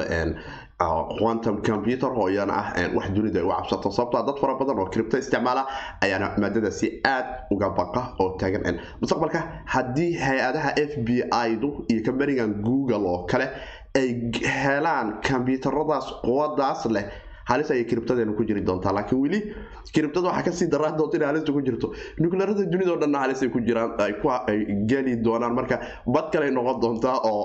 quantum 0.78 1.62
computer 1.62 2.08
oo 2.12 2.28
iyana 2.30 2.54
ah 2.54 2.74
wax 2.96 3.10
dunida 3.16 3.40
ay 3.40 3.46
u 3.46 3.50
cabsato. 3.50 3.92
Sababtaa 3.92 4.26
dad 4.28 4.38
fara 4.42 4.56
badan 4.60 4.80
oo 4.80 4.90
cripto 4.92 5.18
isticmaala 5.18 5.66
ayaana 6.02 6.36
maadadaasi 6.38 7.00
aad 7.06 7.26
uga 7.52 7.70
baqa 7.70 8.02
oo 8.20 8.36
taagan 8.40 8.80
mustaqbalka 9.02 9.40
haddii 9.66 10.18
hay'adaha 10.20 10.74
f 10.78 10.98
b 11.08 11.10
i-du 11.48 11.86
iyo 11.88 12.04
kambanigan 12.06 12.54
google 12.62 13.08
oo 13.08 13.24
kale 13.26 13.48
ay 13.96 14.32
helaan 14.44 15.22
kombyuutaradaas 15.28 16.12
quwadaas 16.26 16.86
leh 16.92 17.06
halis 17.50 17.70
ayay 17.74 17.86
kiribtadeena 17.90 18.34
ku 18.38 18.44
jiri 18.50 18.62
doontaa 18.68 18.94
laakiin 18.98 19.20
weli 19.24 19.40
kiribtada 19.94 20.28
waxaa 20.30 20.44
ka 20.48 20.52
sii 20.60 20.68
daraan 20.74 20.98
doonta 20.98 21.18
inay 21.18 21.28
halista 21.32 21.52
ku 21.56 21.62
jirto. 21.68 21.88
Nukleerada 22.20 22.64
dunidao 22.72 22.98
dhanna 23.02 23.20
halis 23.24 23.42
ay 23.44 23.50
ku 23.56 23.60
jiraan 23.68 23.92
ay 24.02 24.60
geli 24.90 25.14
doonaan. 25.26 25.54
Marka 25.58 25.76
bad 26.16 26.32
kale 26.34 26.50
noqon 26.58 26.80
doontaa 26.84 27.18
oo 27.32 27.44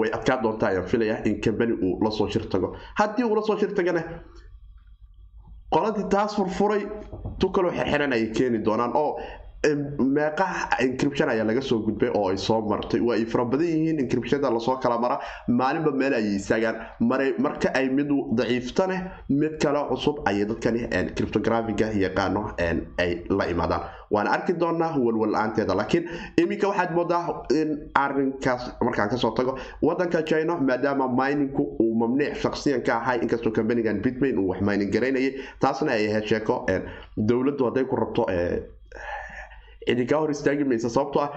way 0.00 0.10
adkaa 0.16 0.38
doontaa 0.44 0.68
ayaan 0.72 0.86
filaya 0.92 1.16
in 1.28 1.40
kambani 1.44 1.72
uu 1.86 1.98
la 2.04 2.10
soo 2.10 2.28
shir 2.32 2.44
tago. 2.52 2.68
Haddii 3.00 3.24
uu 3.28 3.34
la 3.38 3.42
soo 3.42 3.56
shir 3.60 3.72
tagana 3.78 4.02
qoladii 5.74 6.08
taas 6.12 6.34
furfuray 6.36 6.82
tu 7.40 7.46
kaloo 7.54 7.70
xirxiran 7.78 8.12
ayay 8.12 8.30
keeni 8.36 8.58
doonaan. 8.66 8.92
Oo 8.94 9.10
meeqa 9.66 10.46
encryption 10.80 11.28
ayaa 11.30 11.44
laga 11.44 11.62
soo 11.62 11.78
gudbay 11.86 12.10
oo 12.14 12.28
ay 12.30 12.36
soo 12.36 12.60
martay. 12.62 13.00
Waa 13.00 13.14
ay 13.14 13.24
fara 13.24 13.44
badan 13.44 13.66
yihiin 13.66 14.00
encryptionada 14.00 14.50
la 14.50 14.58
soo 14.60 14.76
kala 14.82 14.98
mara. 14.98 15.18
Maalinba 15.48 15.92
meel 15.92 16.14
ayay 16.14 16.36
istaagaan. 16.36 16.76
Marka 17.38 17.70
ay 17.74 17.88
mid 17.88 18.08
daciiftane 18.36 18.98
mid 19.28 19.58
kale 19.60 19.78
cusub 19.90 20.22
ayay 20.26 20.44
dadkani 20.46 20.88
cryptographiga 21.16 21.92
yaqaano 21.94 22.54
ay 22.98 23.22
la 23.30 23.44
imaadaan. 23.46 23.82
Waana 24.10 24.30
arki 24.30 24.52
doonaa 24.52 24.98
walwal-aanteeda 24.98 25.74
laakiin 25.74 26.04
iminka 26.36 26.68
waxaad 26.68 26.90
moodaa 26.94 27.46
in 27.50 27.88
arinkaas 27.94 28.72
markaan 28.82 29.08
ka 29.08 29.16
soo 29.16 29.30
tago 29.30 29.56
wadanka 29.82 30.22
china 30.22 30.56
maadaama 30.60 31.08
miningku 31.08 31.76
uu 31.80 31.94
mamniic 31.94 32.34
shaksiyan 32.36 32.82
ahay 32.90 33.18
inkastoo 33.22 33.52
companigan 33.52 34.02
bitmain 34.02 34.38
uu 34.38 34.48
wax 34.50 34.60
mining 34.60 34.90
garaynayay 34.92 35.32
taasna 35.60 35.92
ay 35.92 36.10
ahayd 36.10 36.26
sheeko 36.28 36.66
dowladdu 37.16 37.64
hadday 37.64 37.84
ku 37.84 37.96
rabto 37.96 38.26
cidi 39.86 40.04
kaa 40.10 40.18
hor 40.22 40.30
istaagi 40.36 40.64
maysa 40.70 40.88
sababtoo 40.96 41.22
ah 41.26 41.30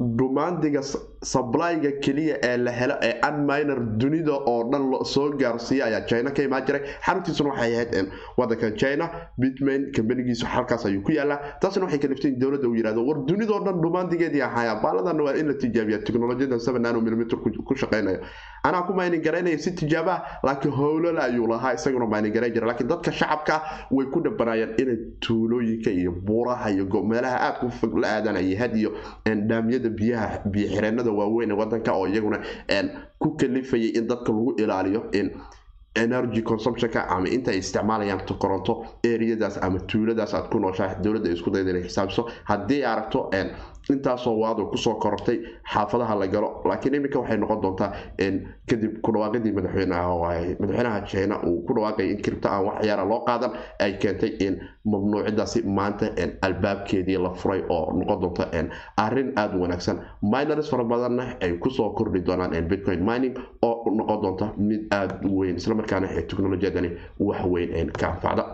dhumaandiga 0.00 0.82
sablyga 1.22 1.90
keliya 2.00 2.36
ee 2.42 2.56
la 2.56 2.70
helo 2.70 2.94
ee 3.02 3.14
unminer 3.28 3.78
dunida 3.98 4.32
oo 4.32 4.70
dhan 4.70 5.04
soo 5.04 5.30
gaarsiiya 5.40 5.86
ayaa 5.86 6.06
china 6.06 6.30
ka 6.30 6.42
imaan 6.42 6.64
jiray. 6.66 6.82
Xaruntiisuna 7.06 7.50
waxay 7.50 7.74
ahayd 7.74 8.08
wadanka 8.36 8.70
china 8.78 9.10
bitmain 9.38 9.90
kambanigiisu 9.92 10.46
halkaas 10.46 10.86
ayuu 10.86 11.02
ku 11.02 11.12
yaalaa 11.12 11.58
taasna 11.60 11.84
waxay 11.84 11.98
kaliftay 11.98 12.30
in 12.30 12.38
dowladda 12.38 12.68
uu 12.68 12.76
yiraahdo 12.76 13.02
war 13.06 13.18
dunidao 13.26 13.58
dhan 13.64 13.80
dhumaandigeedii 13.82 14.42
ahaya 14.42 14.74
baaladan 14.82 15.20
waa 15.20 15.34
in 15.34 15.48
la 15.48 15.54
tijaabiya 15.54 15.98
teknolojiyadan 16.06 16.60
seven 16.60 16.82
nanometer 16.82 17.38
ku 17.66 17.74
shaqeynayo 17.74 18.20
anaa 18.62 18.82
ku 18.86 18.94
maynin 18.94 19.20
garaynaya 19.22 19.58
si 19.58 19.72
tijaaba 19.74 20.22
laakiin 20.44 20.74
howlala 20.74 21.24
ayuu 21.26 21.46
lahaa 21.50 21.74
isaguna 21.74 22.06
maynin 22.06 22.32
garayn 22.32 22.54
jira. 22.54 22.66
Laakiin 22.70 22.88
dadka 22.88 23.10
shacabka 23.12 23.60
way 23.90 24.06
ku 24.06 24.20
dhabanayaan 24.22 24.78
inay 24.78 24.96
tuulooyinka 25.20 25.90
iyo 25.90 26.12
buuraha 26.12 26.70
iyo 26.70 26.86
meelaha 27.02 27.36
aad 27.50 27.58
ku 27.60 27.70
fog 27.70 27.98
la 27.98 28.08
aadanaya 28.22 28.58
had 28.58 28.76
iyo 28.78 28.92
dhaamyada 29.88 29.96
biyaha 29.98 30.38
biyo 30.52 30.68
xireenada 30.68 31.10
waaweyn 31.10 31.50
ee 31.50 31.54
wadanka 31.54 31.92
oo 31.92 32.06
iyaguna 32.06 32.38
ku 33.18 33.36
kalifayay 33.36 33.88
in 33.98 34.06
dadka 34.06 34.32
lagu 34.32 34.54
ilaaliyo 34.58 35.10
in 35.12 35.30
energy 35.96 36.42
consumptionka 36.42 37.08
ama 37.08 37.28
inta 37.28 37.50
ay 37.50 37.58
isticmaalayaan 37.58 38.20
koronto 38.38 38.86
eriyadaas 39.04 39.58
ama 39.62 39.78
tuuladaas 39.80 40.34
aad 40.34 40.48
ku 40.52 40.58
nooshahay 40.60 40.96
dowladda 41.02 41.30
isku 41.30 41.50
dayda 41.50 41.70
inay 41.70 41.82
xisaabiso 41.88 42.22
haddii 42.44 42.84
aragto 42.84 43.30
intaasoo 43.92 44.34
waado 44.42 44.66
ku 44.70 44.76
soo 44.76 44.94
korortay 44.94 45.38
xaafadaha 45.72 46.14
la 46.20 46.26
galo 46.26 46.48
laakiin 46.68 46.94
iminka 46.94 47.18
waxay 47.20 47.36
noqon 47.42 47.60
doontaa 47.62 47.90
kadib 48.68 48.92
kudhawaaqidii 49.04 49.52
madaxweynaha 49.58 51.00
china 51.10 51.40
uu 51.46 51.62
ku 51.66 51.72
dhawaaqay 51.74 52.06
in 52.12 52.18
kiribto 52.24 52.48
aan 52.48 52.64
wax 52.66 52.86
yaara 52.88 53.04
loo 53.10 53.20
qaadan 53.28 53.52
ay 53.84 53.92
keentay 54.02 54.30
in 54.46 54.54
mamnuucidaasi 54.84 55.62
maanta 55.78 56.06
albaabkeedii 56.42 57.18
la 57.24 57.30
furay 57.40 57.62
oo 57.68 57.92
noqon 57.98 58.20
doonta 58.22 58.44
arrin 58.96 59.32
aada 59.36 59.56
u 59.56 59.60
wanaagsan. 59.62 59.96
Miners 60.22 60.70
fara 60.70 60.84
badanna 60.84 61.24
ay 61.40 61.52
ku 61.58 61.70
soo 61.70 61.90
kordhi 61.90 62.20
doonaan 62.26 62.68
bitcoin 62.68 63.02
mining 63.04 63.34
oo 63.62 63.90
noqon 63.98 64.22
doonta 64.22 64.46
mid 64.56 64.82
aada 64.92 65.14
u 65.28 65.38
weyn 65.40 65.56
islamarkaana 65.56 66.08
teknolojiyadani 66.08 66.90
wax 67.20 67.40
weyn 67.52 67.90
ka 68.00 68.06
anfacda 68.12 68.44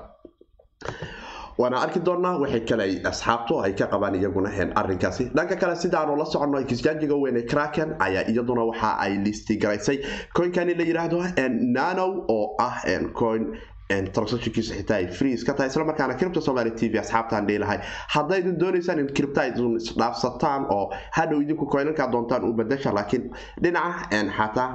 waana 1.59 1.81
arki 1.83 2.01
doonaa 2.01 2.39
waxay 2.43 2.61
kale 2.71 2.87
asxaabtu 3.11 3.61
ay 3.65 3.73
ka 3.79 3.87
qabaan 3.93 4.15
iyaguna 4.21 4.51
arinkaasi 4.81 5.25
dhanka 5.37 5.57
kale 5.57 5.77
sidaanu 5.77 6.17
la 6.17 6.25
soconno 6.25 6.63
kisjaajiga 6.71 7.15
weyn 7.23 7.37
ee 7.37 7.47
kraken 7.53 7.95
ayaa 8.07 8.25
iyaduna 8.33 8.65
waxa 8.71 8.91
ay 9.05 9.13
listi 9.25 9.59
coinkani 10.37 10.75
la 10.75 10.85
yiraahdo 10.85 11.23
nano 11.77 12.25
oo 12.29 12.57
ah 12.59 12.83
coin 13.21 13.55
transactionkiisa 14.13 14.75
xitaa 14.75 14.97
ay 14.97 15.07
free 15.07 15.33
iska 15.39 15.53
tahay 15.55 15.69
isla 15.71 15.85
markaana 15.85 16.15
cripto 16.21 16.41
somali 16.41 16.71
t 16.71 16.89
v 16.93 16.99
asxaabtaan 16.99 17.47
dhihi 17.47 17.59
lahay. 17.59 17.79
Haddaydan 18.15 18.57
doonaysaan 18.59 18.99
in 18.99 19.07
cripto 19.17 19.41
aydun 19.41 19.77
isdhaafsataan 19.77 20.67
oo 20.77 20.91
hadhow 21.17 21.39
idinku 21.43 21.67
coinankaa 21.67 22.09
doontaan 22.13 22.45
u 22.49 22.53
badasha 22.53 22.93
laakiin 22.95 23.31
dhinaca 23.63 24.09
xataa 24.39 24.69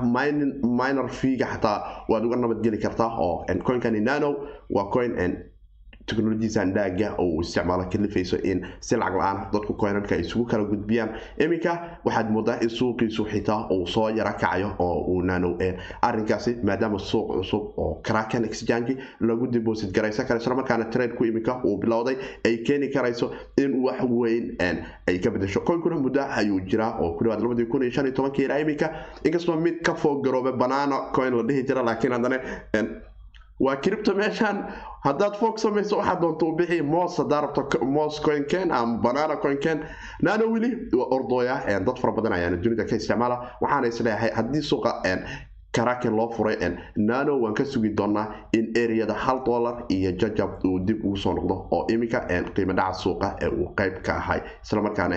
minor 0.79 1.09
feega 1.09 1.47
xataa 1.53 2.05
waad 2.09 2.23
uga 2.25 2.35
nabadgeli 2.37 2.77
kartaa 2.77 3.09
oo 3.27 3.45
coinkani 3.67 3.99
nano 3.99 4.29
waa 4.69 4.85
coin 4.93 5.11
technologisan 6.09 6.73
dhaaga 6.73 7.13
oo 7.17 7.25
uu 7.35 7.41
isticmaalo 7.41 7.85
kalifayso 7.93 8.37
in 8.51 8.65
si 8.79 8.95
lacag 8.95 9.15
la'aan 9.21 9.37
dadku 9.53 9.73
coinanka 9.81 10.15
ay 10.15 10.21
isugu 10.25 10.45
kala 10.51 10.63
gudbiyaan. 10.71 11.09
Iminka 11.45 11.73
waxaad 12.05 12.31
moodaa 12.35 12.57
in 12.61 12.69
suuqiisu 12.69 13.25
xitaa 13.31 13.67
uu 13.71 13.87
soo 13.87 14.09
yaro 14.09 14.33
kacayo 14.33 14.75
oo 14.79 15.01
uu 15.13 15.21
nano 15.21 15.57
arinkaasi 16.01 16.55
maadaama 16.63 16.99
suuq 16.99 17.27
cusub 17.37 17.63
oo 17.77 18.01
kraken 18.03 18.45
exchange 18.45 18.97
lagu 19.21 19.47
deposit 19.47 19.91
garaysan 19.95 20.25
kara 20.27 20.39
isla 20.39 20.55
markaana 20.55 20.85
tradeku 20.85 21.25
iminka 21.25 21.61
uu 21.65 21.77
bilowday 21.77 22.15
ay 22.45 22.57
keeni 22.63 22.87
karayso 22.89 23.31
in 23.57 23.73
wax 23.83 24.01
weyn 24.09 24.57
ay 25.07 25.19
ka 25.19 25.29
bedesho 25.31 25.61
coinkuna 25.61 25.95
muddo 25.99 26.21
ayuu 26.21 26.59
jiraa 26.61 26.91
oo 27.01 27.13
ku 27.17 27.23
dhawaad 27.23 27.41
labadii 27.41 27.65
kun 27.65 27.81
iyo 27.83 27.91
shan 27.91 28.05
iyo 28.05 28.13
tobankii 28.15 28.45
ilaa 28.45 28.59
iminka. 28.59 28.89
Inkastoo 29.23 29.55
mid 29.59 29.81
ka 29.83 29.93
foog 29.95 30.23
garoobe 30.25 30.51
banana 30.57 31.11
coin 31.15 31.33
la 31.35 31.43
dhihi 31.43 31.63
jira 31.67 31.83
laakiin 31.83 32.13
haddana 32.13 32.39
waa 33.59 33.75
cripto 33.83 34.13
meeshaan 34.15 34.57
haddaad 35.05 35.35
foog 35.39 35.57
samayso 35.59 35.97
waxaad 35.97 36.19
doonto 36.21 36.45
u 36.47 36.55
bixi 36.55 36.81
mos 36.81 37.17
haddaa 37.17 37.41
rabto 37.41 37.85
mos 37.85 38.19
coinken 38.21 38.71
ama 38.71 38.97
banana 39.03 39.35
coinken 39.43 39.83
nano 40.21 40.45
weli 40.53 40.69
waa 40.97 41.07
ordooya 41.15 41.55
dad 41.87 41.97
fara 42.01 42.13
badan 42.13 42.33
ayaana 42.33 42.57
dunida 42.63 42.85
ka 42.89 42.95
isticmaala. 42.95 43.37
Waxaana 43.61 43.87
is 43.87 43.99
leeyahay 44.01 44.31
haddii 44.37 44.61
suuqa 44.61 44.91
karaken 45.71 46.15
loo 46.15 46.29
furay 46.35 46.55
nano 46.97 47.37
waan 47.41 47.53
ka 47.53 47.63
sugi 47.65 47.89
doonaa 47.99 48.25
in 48.53 48.71
ereyada 48.75 49.13
hal 49.13 49.43
dollar 49.45 49.83
iyo 49.89 50.11
jajab 50.11 50.63
uu 50.65 50.79
dib 50.79 51.05
ugu 51.05 51.17
soo 51.17 51.33
noqdo 51.33 51.55
oo 51.71 51.85
iminka 51.93 52.19
qiimo 52.55 52.73
dhaca 52.73 52.93
suuqa 52.93 53.35
ee 53.41 53.47
uu 53.49 53.73
qeyb 53.77 54.01
ka 54.05 54.13
ahay. 54.17 54.41
Islamarkaana 54.63 55.15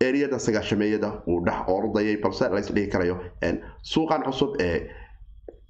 ereyada 0.00 0.38
sagaashameeyada 0.38 1.08
uu 1.26 1.40
dhex 1.46 1.58
ordayay 1.68 2.16
balse 2.22 2.44
laysdhihi 2.54 2.88
karayo 2.92 3.16
suuqan 3.82 4.22
cusub 4.26 4.60
ee 4.60 4.76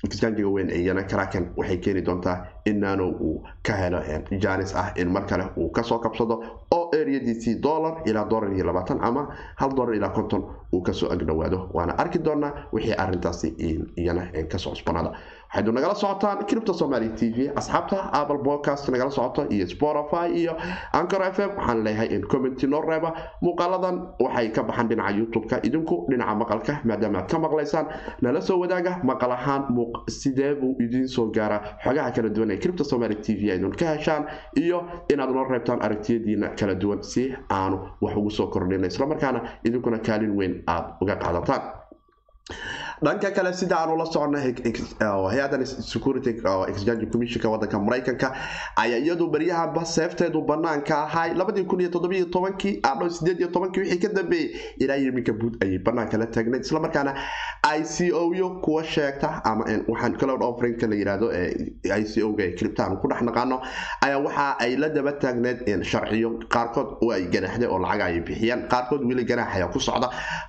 exchangiga 0.04 0.48
weyn 0.48 0.70
iyana 0.70 1.02
kraken 1.02 1.44
waxay 1.56 1.78
keeni 1.78 2.02
doontaa 2.02 2.36
in 2.66 2.80
nano 2.80 3.08
uu 3.08 3.42
ka 3.62 3.72
helo 3.76 4.00
janis 4.38 4.74
ah 4.76 4.92
in 4.96 5.08
mar 5.08 5.26
kale 5.26 5.44
uu 5.56 5.70
ka 5.70 5.82
soo 5.82 5.98
kabsado 5.98 6.42
oo 6.70 6.90
eriyadiisii 6.98 7.54
dollar 7.62 8.02
ilaa 8.04 8.24
dollar 8.30 8.52
iyo 8.52 8.64
labaatan 8.66 8.98
ama 9.02 9.28
hal 9.56 9.70
dollar 9.74 9.94
ilaa 9.94 10.08
konton 10.10 10.42
uu 10.72 10.82
ka 10.82 10.92
soo 10.92 11.08
agdhowaado 11.12 11.70
waana 11.74 11.98
arki 11.98 12.18
doonaa 12.18 12.52
wixii 12.72 12.92
arintaasi 12.94 13.48
iyana 13.96 14.22
ka 14.52 14.58
soo 14.58 14.70
cusbanaada 14.70 15.12
waxaynu 15.56 15.72
nagala 15.72 15.94
socotaan 15.94 16.44
cripto 16.46 16.72
somaly 16.74 17.08
t 17.16 17.30
v 17.32 17.48
asxaabta 17.56 18.10
apple 18.12 18.38
podcast 18.44 18.88
nagala 18.90 19.10
socoto 19.10 19.46
iyo 19.50 19.66
spotify 19.66 20.28
iyo 20.40 20.52
ancor 20.92 21.22
f 21.32 21.38
m. 21.38 21.50
Waxaan 21.56 21.82
leeyahay 21.84 22.08
in 22.14 22.22
commenti 22.28 22.66
noo 22.66 22.80
reeba 22.82 23.14
muuqaaladan. 23.42 23.96
Waxay 24.20 24.52
ka 24.52 24.62
baxaan 24.62 24.88
dhinaca 24.88 25.12
youtube-ka. 25.18 25.56
Idinku 25.64 26.06
dhinaca 26.10 26.34
maqalka 26.36 26.80
maadaama 26.84 27.18
aad 27.18 27.28
ka 27.30 27.38
maqlaysaan 27.38 27.86
nala 28.22 28.40
soo 28.40 28.58
wadaaga 28.60 29.00
maqal 29.04 29.32
ahaan 29.32 29.62
sidee 30.08 30.54
buu 30.60 30.76
idiin 30.80 31.08
soo 31.08 31.30
gaaraa. 31.32 31.60
Xogaha 31.84 32.10
kala 32.12 32.28
duwan 32.28 32.50
ee 32.50 32.58
cripto 32.58 32.84
somaly 32.84 33.16
t 33.24 33.34
v 33.34 33.50
aydun 33.52 33.72
ka 33.76 33.86
heshaan 33.96 34.26
iyo 34.56 34.84
inaad 35.12 35.30
noo 35.30 35.44
reebtaan 35.48 35.80
aragtiyadiina 35.82 36.48
kala 36.58 36.74
duwan 36.74 37.02
si 37.02 37.32
aanu 37.50 37.78
wax 38.00 38.16
ugu 38.16 38.30
soo 38.30 38.46
kordhina 38.52 38.86
islamarkaana 38.86 39.40
idinkuna 39.64 39.98
kaalin 39.98 40.36
weyn 40.36 40.62
aad 40.68 40.84
uga 41.00 41.16
qaadataan 41.16 41.62
dhanka 43.04 43.30
kale 43.30 43.52
sida 43.52 43.76
aanu 43.78 43.96
la 43.96 44.04
socona 44.06 44.38
hay'adan 44.40 45.64
security 45.66 46.30
exchange 46.68 47.04
commissionka 47.12 47.48
wadanka 47.54 47.78
maraykanka 47.78 48.28
ayaa 48.76 48.98
iyadu 49.04 49.26
baryahanba 49.34 49.84
seefteedu 49.84 50.40
banaanka 50.50 50.94
ahay 51.04 51.34
labadii 51.34 51.64
kun 51.64 51.80
iyo 51.80 51.90
toddobiyo 51.90 52.24
tobankii 52.36 52.80
adho 52.82 53.10
sideed 53.10 53.38
iyo 53.40 53.48
tobankii 53.48 53.80
wixii 53.80 53.98
ka 54.04 54.08
dambeeyey 54.08 54.48
ilaa 54.78 54.96
iminka 54.96 55.32
buud 55.32 55.54
ayay 55.62 55.78
banaanka 55.78 56.16
la 56.18 56.26
taagnayd 56.26 56.64
islamarkaana 56.64 57.14
i 57.76 57.82
c 57.84 58.12
o 58.12 58.32
yo 58.34 58.50
kuwa 58.64 58.84
sheegta 58.84 59.44
ama 59.44 59.64
waxaan 59.88 60.16
cloud 60.16 60.42
offerinka 60.42 60.86
la 60.86 60.96
yiraahdo 60.96 61.28
i 62.00 62.04
c 62.04 62.22
o 62.22 62.32
ga 62.32 62.44
ee 62.48 62.54
criptaan 62.60 62.96
ku 63.02 63.08
dhex 63.12 63.20
naqaano 63.28 63.60
ayaa 64.06 64.18
waxa 64.26 64.46
ay 64.64 64.76
la 64.76 64.88
daba 64.88 65.12
taagneyd 65.12 65.82
sharciyo 65.92 66.30
qaarkood 66.56 66.96
oo 67.04 67.12
ay 67.12 67.26
ganaxday 67.36 67.68
oo 67.68 67.78
lacag 67.78 68.00
ay 68.08 68.20
bixiyeen 68.20 68.64
qaarkood 68.72 69.04
weli 69.10 69.24
ganaax 69.32 69.68
ku 69.72 69.80
socda 69.80 70.08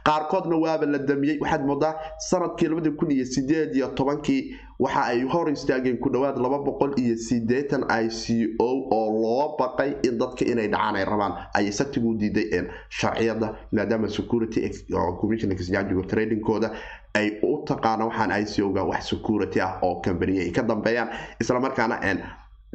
qaarkoodna 0.10 0.56
waaba 0.66 0.86
la 0.86 1.00
damiyey 1.12 1.38
waxaad 1.44 1.66
moodaa 1.72 1.94
sannadkii 2.38 2.68
labadi 2.68 2.92
kun 2.92 3.12
iyo 3.12 3.26
sideed 3.26 3.76
iyo 3.76 3.88
tobankii 3.88 4.56
waxa 4.80 5.02
ay 5.06 5.22
hor 5.24 5.50
istaageen 5.50 5.98
ku 5.98 6.10
dhowaad 6.10 6.38
laba 6.38 6.60
boqol 6.60 6.94
iyo 7.00 7.16
sideetan 7.18 7.86
i 7.90 8.10
c 8.10 8.54
o 8.60 8.70
oo 8.92 9.10
loo 9.22 9.58
baqay 9.58 9.94
in 10.04 10.18
dadka 10.18 10.46
inay 10.46 10.68
dhacaan 10.68 10.96
ay 10.96 11.06
rabaan 11.06 11.34
ayay 11.58 11.72
satigu 11.72 12.14
diiday 12.18 12.64
sharciyada 12.90 13.56
maadaama 13.72 14.08
security 14.10 14.62
tradingkooda 16.08 16.72
ay 17.14 17.40
u 17.44 17.64
taqaana 17.66 18.06
waxaan 18.06 18.32
i 18.32 18.46
c 18.46 18.62
o 18.62 18.70
ga 18.70 18.84
wax 18.84 19.10
security 19.10 19.62
ah 19.62 19.80
oo 19.82 20.02
kambaniya 20.02 20.44
ay 20.44 20.52
ka 20.52 20.62
dambeeyaan 20.64 21.10
islamarkaana 21.42 22.00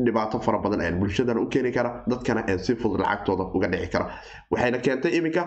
dhibaato 0.05 0.41
fara 0.41 0.59
badan 0.59 0.99
bulshadana 1.01 1.41
u 1.41 1.47
keeni 1.49 1.73
kara 1.73 2.05
dadkana 2.09 2.59
si 2.59 2.75
fudud 2.75 3.01
lacagtooda 3.01 3.45
uga 3.55 3.69
dhici 3.69 3.89
kara. 3.93 4.07
Waxayna 4.51 4.79
keentay 4.79 5.13
iminka 5.19 5.43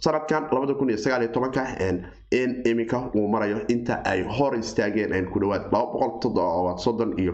sanadkan 0.00 0.48
in 2.30 2.62
iminka 2.66 2.98
uu 3.14 3.28
marayo 3.28 3.60
inta 3.68 4.02
ay 4.04 4.22
hor 4.22 4.54
istaageen 4.54 5.26
ku 5.32 5.40
dhawaad 5.40 5.70
iyo 7.18 7.32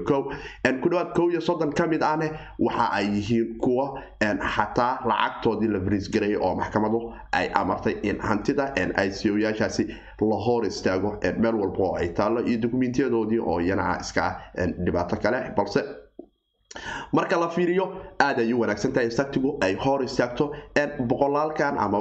ko 1.14 1.30
iyo 1.30 1.40
soddon 1.40 1.72
ka 1.72 1.86
mid 1.86 2.02
ahne 2.02 2.30
waxa 2.58 2.86
ay 2.92 3.06
yihiin 3.16 3.58
kuwa 3.58 4.00
xataa 4.22 5.00
lacagtoodii 5.06 5.68
la 5.68 5.78
brisgareeyay 5.80 6.38
oo 6.40 6.54
maxkamadu 6.56 7.12
ay 7.32 7.50
amartay 7.54 7.94
in 8.02 8.18
hantida 8.20 8.72
i 8.96 9.10
c 9.10 9.30
o 9.30 9.36
yaashaasi 9.38 9.86
la 10.20 10.36
hor 10.36 10.64
istaago 10.66 11.18
meel 11.38 11.54
walba 11.54 11.84
oo 11.84 11.96
ay 11.96 12.08
taallo 12.14 12.40
iyo 12.46 12.58
dukumiintiyadoodii 12.62 13.38
oo 13.40 13.60
iyana 13.60 13.98
iska 14.00 14.22
ah 14.24 14.66
dhibaato 14.84 15.16
kale. 15.16 15.52
Balse 15.56 15.80
marka 17.12 17.36
la 17.38 17.48
fiiriyo 17.48 17.84
aad 18.20 18.38
ay 18.38 18.52
u 18.52 18.58
wanaagsan 18.60 18.92
tahay 18.92 19.10
saktigu 19.10 19.58
ay 19.62 19.74
hor 19.84 20.02
istaagto 20.02 20.52
boqolaalkan 21.10 21.78
ama 21.78 22.00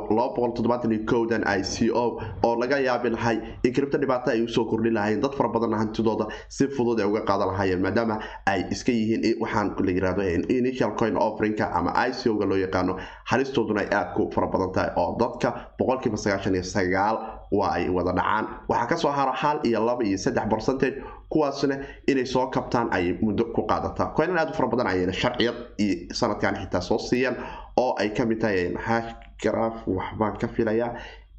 i 1.45 1.63
c 1.63 1.89
o 1.93 2.19
oo 2.43 2.55
laga 2.59 2.79
yaabi 2.79 3.09
lahay 3.09 3.37
in 3.63 3.73
kribto 3.73 3.97
dhibaato 3.97 4.31
ay 4.31 4.41
u 4.43 4.47
soo 4.47 4.65
kordhi 4.65 4.89
lahayen 4.89 5.21
dad 5.21 5.33
fara 5.35 5.49
badanna 5.49 5.77
hantidooda 5.77 6.25
si 6.49 6.67
fudud 6.67 6.99
ay 6.99 7.05
uga 7.05 7.21
qaadan 7.21 7.47
lahaayeen 7.53 7.81
maadaama 7.81 8.19
ay 8.45 8.65
iska 8.71 8.91
yihiin 8.91 9.37
waxaan 9.41 9.75
la 9.85 9.91
yiraahdo 9.91 10.23
initial 10.49 10.95
coin 10.97 11.17
offerinka 11.17 11.69
ama 11.73 11.91
i 11.95 12.11
c 12.13 12.29
o 12.29 12.33
ga 12.37 12.45
loo 12.45 12.57
yaqaano 12.57 12.97
halistooduna 13.29 13.81
ay 13.81 13.89
aad 13.93 14.13
ku 14.15 14.29
fara 14.33 14.47
badan 14.47 14.71
tahay 14.73 14.89
oo 14.97 15.15
dadka 15.19 15.53
boqolkiiba 15.79 16.17
sagaashan 16.17 16.55
iyo 16.55 16.63
sagaal 16.63 17.17
waa 17.53 17.69
ay 17.77 17.85
wada 17.89 18.11
dhacaan. 18.17 18.45
Waxaa 18.69 18.87
ka 18.89 18.95
soo 18.97 19.11
haro 19.13 19.31
hal 19.31 19.59
iyo 19.63 19.85
laba 19.85 20.01
iyo 20.03 20.17
saddex 20.17 20.49
percentage 20.49 20.97
kuwaasna 21.33 21.75
inay 22.11 22.25
soo 22.33 22.47
kabtaan 22.55 22.87
ayay 22.97 23.13
muddo 23.21 23.43
ku 23.55 23.61
qaadataa. 23.71 24.13
Coinan 24.17 24.37
aad 24.41 24.49
u 24.51 24.53
fara 24.57 24.67
badan 24.73 24.87
ayayna 24.93 25.13
sharciyad 25.21 25.57
iyo 25.83 25.95
sanadkan 26.19 26.55
xitaa 26.61 26.81
soo 26.89 26.97
siiyeen 27.09 27.35
oo 27.83 27.91
ay 28.01 28.09
ka 28.17 28.25
mid 28.25 28.39
tahay 28.41 28.73
hashgraf 28.87 29.75
waxbaan 29.97 30.37
ka 30.41 30.47
filayaa 30.55 30.91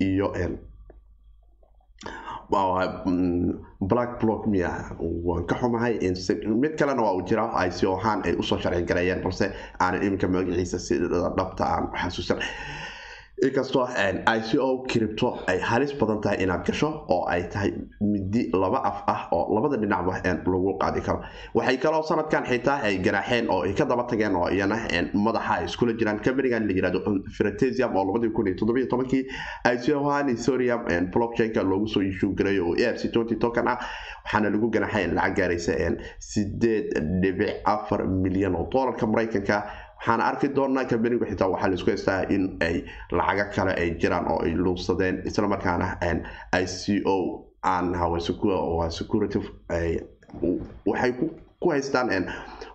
iyo 0.08 0.28
black 3.80 4.20
block 4.20 4.46
miya 4.46 4.70
waan 5.00 5.46
ka 5.46 5.56
xumahay 5.60 5.98
mid 6.62 6.76
kalena 6.78 7.02
waa 7.02 7.14
uu 7.16 7.22
jira 7.28 7.50
i 7.66 7.70
c 7.70 7.86
o 7.86 7.96
ahaan 7.96 8.20
ay 8.24 8.34
u 8.38 8.42
soo 8.42 8.58
sharci 8.58 8.82
gareeyeen 8.90 9.22
balse 9.24 9.46
aanan 9.80 10.02
iminka 10.02 10.28
magaciisa 10.28 10.78
si 10.78 10.94
dhabta 10.98 11.64
aan 11.64 11.84
xasuusan 12.02 12.38
inkastoo 13.48 13.86
i 14.26 14.40
c 14.48 14.58
o 14.58 14.84
cripto 14.88 15.28
ay 15.46 15.58
halis 15.60 15.92
badan 16.00 16.20
tahay 16.24 16.38
inaad 16.44 16.64
gasho 16.66 16.88
oo 17.14 17.24
ay 17.28 17.42
tahay 17.52 17.70
midi 18.00 18.48
laba 18.52 18.78
af 18.90 18.98
ah 19.06 19.28
oo 19.32 19.54
labada 19.54 19.76
dhinacba 19.76 20.12
lagu 20.46 20.78
qaadi 20.82 21.00
karo. 21.06 21.20
Waxay 21.54 21.76
kaloo 21.78 22.02
sanadkan 22.02 22.44
xitaa 22.50 22.80
ay 22.82 22.98
ganaaxeen 23.04 23.50
oo 23.50 23.62
ay 23.66 23.74
ka 23.74 23.84
daba 23.84 24.04
tageen 24.10 24.34
oo 24.36 24.48
iyana 24.48 24.76
madaxa 25.14 25.52
ay 25.58 25.64
iskula 25.64 25.92
jiraan. 25.92 26.20
Companigan 26.24 26.66
la 26.68 26.72
yiraahdo 26.72 27.00
fratesium 27.36 27.96
oo 27.96 28.04
labadii 28.04 28.32
o 29.94 30.08
ahaan 30.08 30.28
ethereum 30.28 31.10
blockchainka 31.12 31.62
loogu 31.62 31.86
soo 31.88 32.00
issue 32.02 32.32
gareeyo 32.34 32.68
oo 32.68 32.76
arc 32.88 33.02
twenty 33.12 33.36
token 33.36 33.68
ah 33.68 33.78
waxaana 34.24 34.50
lagu 34.50 34.70
ganaaxay 34.70 35.06
lacag 35.12 35.36
gaaraysa 35.36 35.72
sideed 36.18 36.96
dhibic 37.22 37.60
afar 37.64 38.06
milyan 38.08 38.54
oo 38.56 38.68
doolarka 38.72 39.06
maraykanka 39.06 39.64
waxaana 39.98 40.24
arki 40.30 40.48
doonaa 40.56 40.84
kambanigu 40.90 41.24
xitaa 41.30 41.48
waxaa 41.54 41.68
la 41.68 41.74
isku 41.78 41.90
haystaa 41.90 42.20
in 42.34 42.56
ay 42.66 42.76
lacago 43.18 43.44
kale 43.54 43.72
ay 43.82 43.90
jiraan 44.00 44.26
oo 44.32 44.38
ay 44.46 44.52
luubsadeen 44.64 45.22
islamarkaana 45.28 45.86
i 46.52 46.64
c 46.66 47.00
o 47.04 47.16
aan 47.62 47.94
waxay 50.86 51.12
ku 51.60 51.70
haystaan 51.70 52.26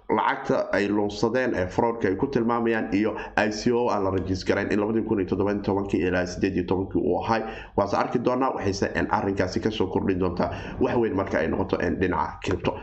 lacagta 0.10 0.58
ay 0.74 0.88
luunsadeen 0.90 1.54
ee 1.56 1.68
fraudka 1.68 2.08
ay 2.10 2.16
ku 2.16 2.28
tilmaamayaan 2.28 2.90
iyo 2.94 3.14
i 3.38 3.52
c 3.52 3.72
o 3.72 3.90
aan 3.94 4.04
la 4.04 4.10
rajiis 4.10 4.42
garayn 4.46 4.72
in 4.74 4.80
labadii 4.82 5.04
kun 5.06 5.20
iyo 5.22 5.30
toddoban 5.30 5.62
tobankii 5.62 6.02
ilaa 6.02 6.26
sideed 6.26 6.56
iyo 6.56 6.64
tobankii 6.66 7.02
uu 7.02 7.20
ahay. 7.22 7.42
Waase 7.78 7.98
arki 7.98 8.20
doonaa 8.26 8.50
waxayse 8.56 8.90
arrinkaasi 9.10 9.60
ka 9.60 9.72
soo 9.72 9.88
kordhin 9.88 10.20
doontaa 10.20 10.50
wax 10.82 10.96
weyn 10.98 11.16
marka 11.16 11.38
ay 11.40 11.48
noqoto 11.48 11.78
dhinaca 11.78 12.40
cripto 12.44 12.74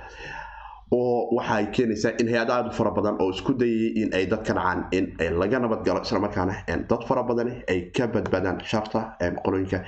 oo 0.91 1.35
waxaay 1.37 1.67
keenaysaa 1.77 2.13
in 2.21 2.29
hay'ada 2.33 2.53
aad 2.57 2.67
u 2.71 2.73
fara 2.79 2.91
badan 2.99 3.17
oo 3.23 3.31
isku 3.31 3.53
dayayay 3.61 3.93
in 4.03 4.09
ay 4.15 4.27
dadka 4.33 4.53
dhacaan 4.55 4.81
in 4.93 5.07
laga 5.41 5.59
nabadgalo 5.59 6.01
islamarkaana 6.07 6.55
dad 6.91 7.03
fara 7.09 7.23
badan 7.31 7.49
ay 7.73 7.81
ka 7.97 8.07
badbaadaan 8.07 8.61
sharta 8.73 9.01
qolooyinka 9.45 9.79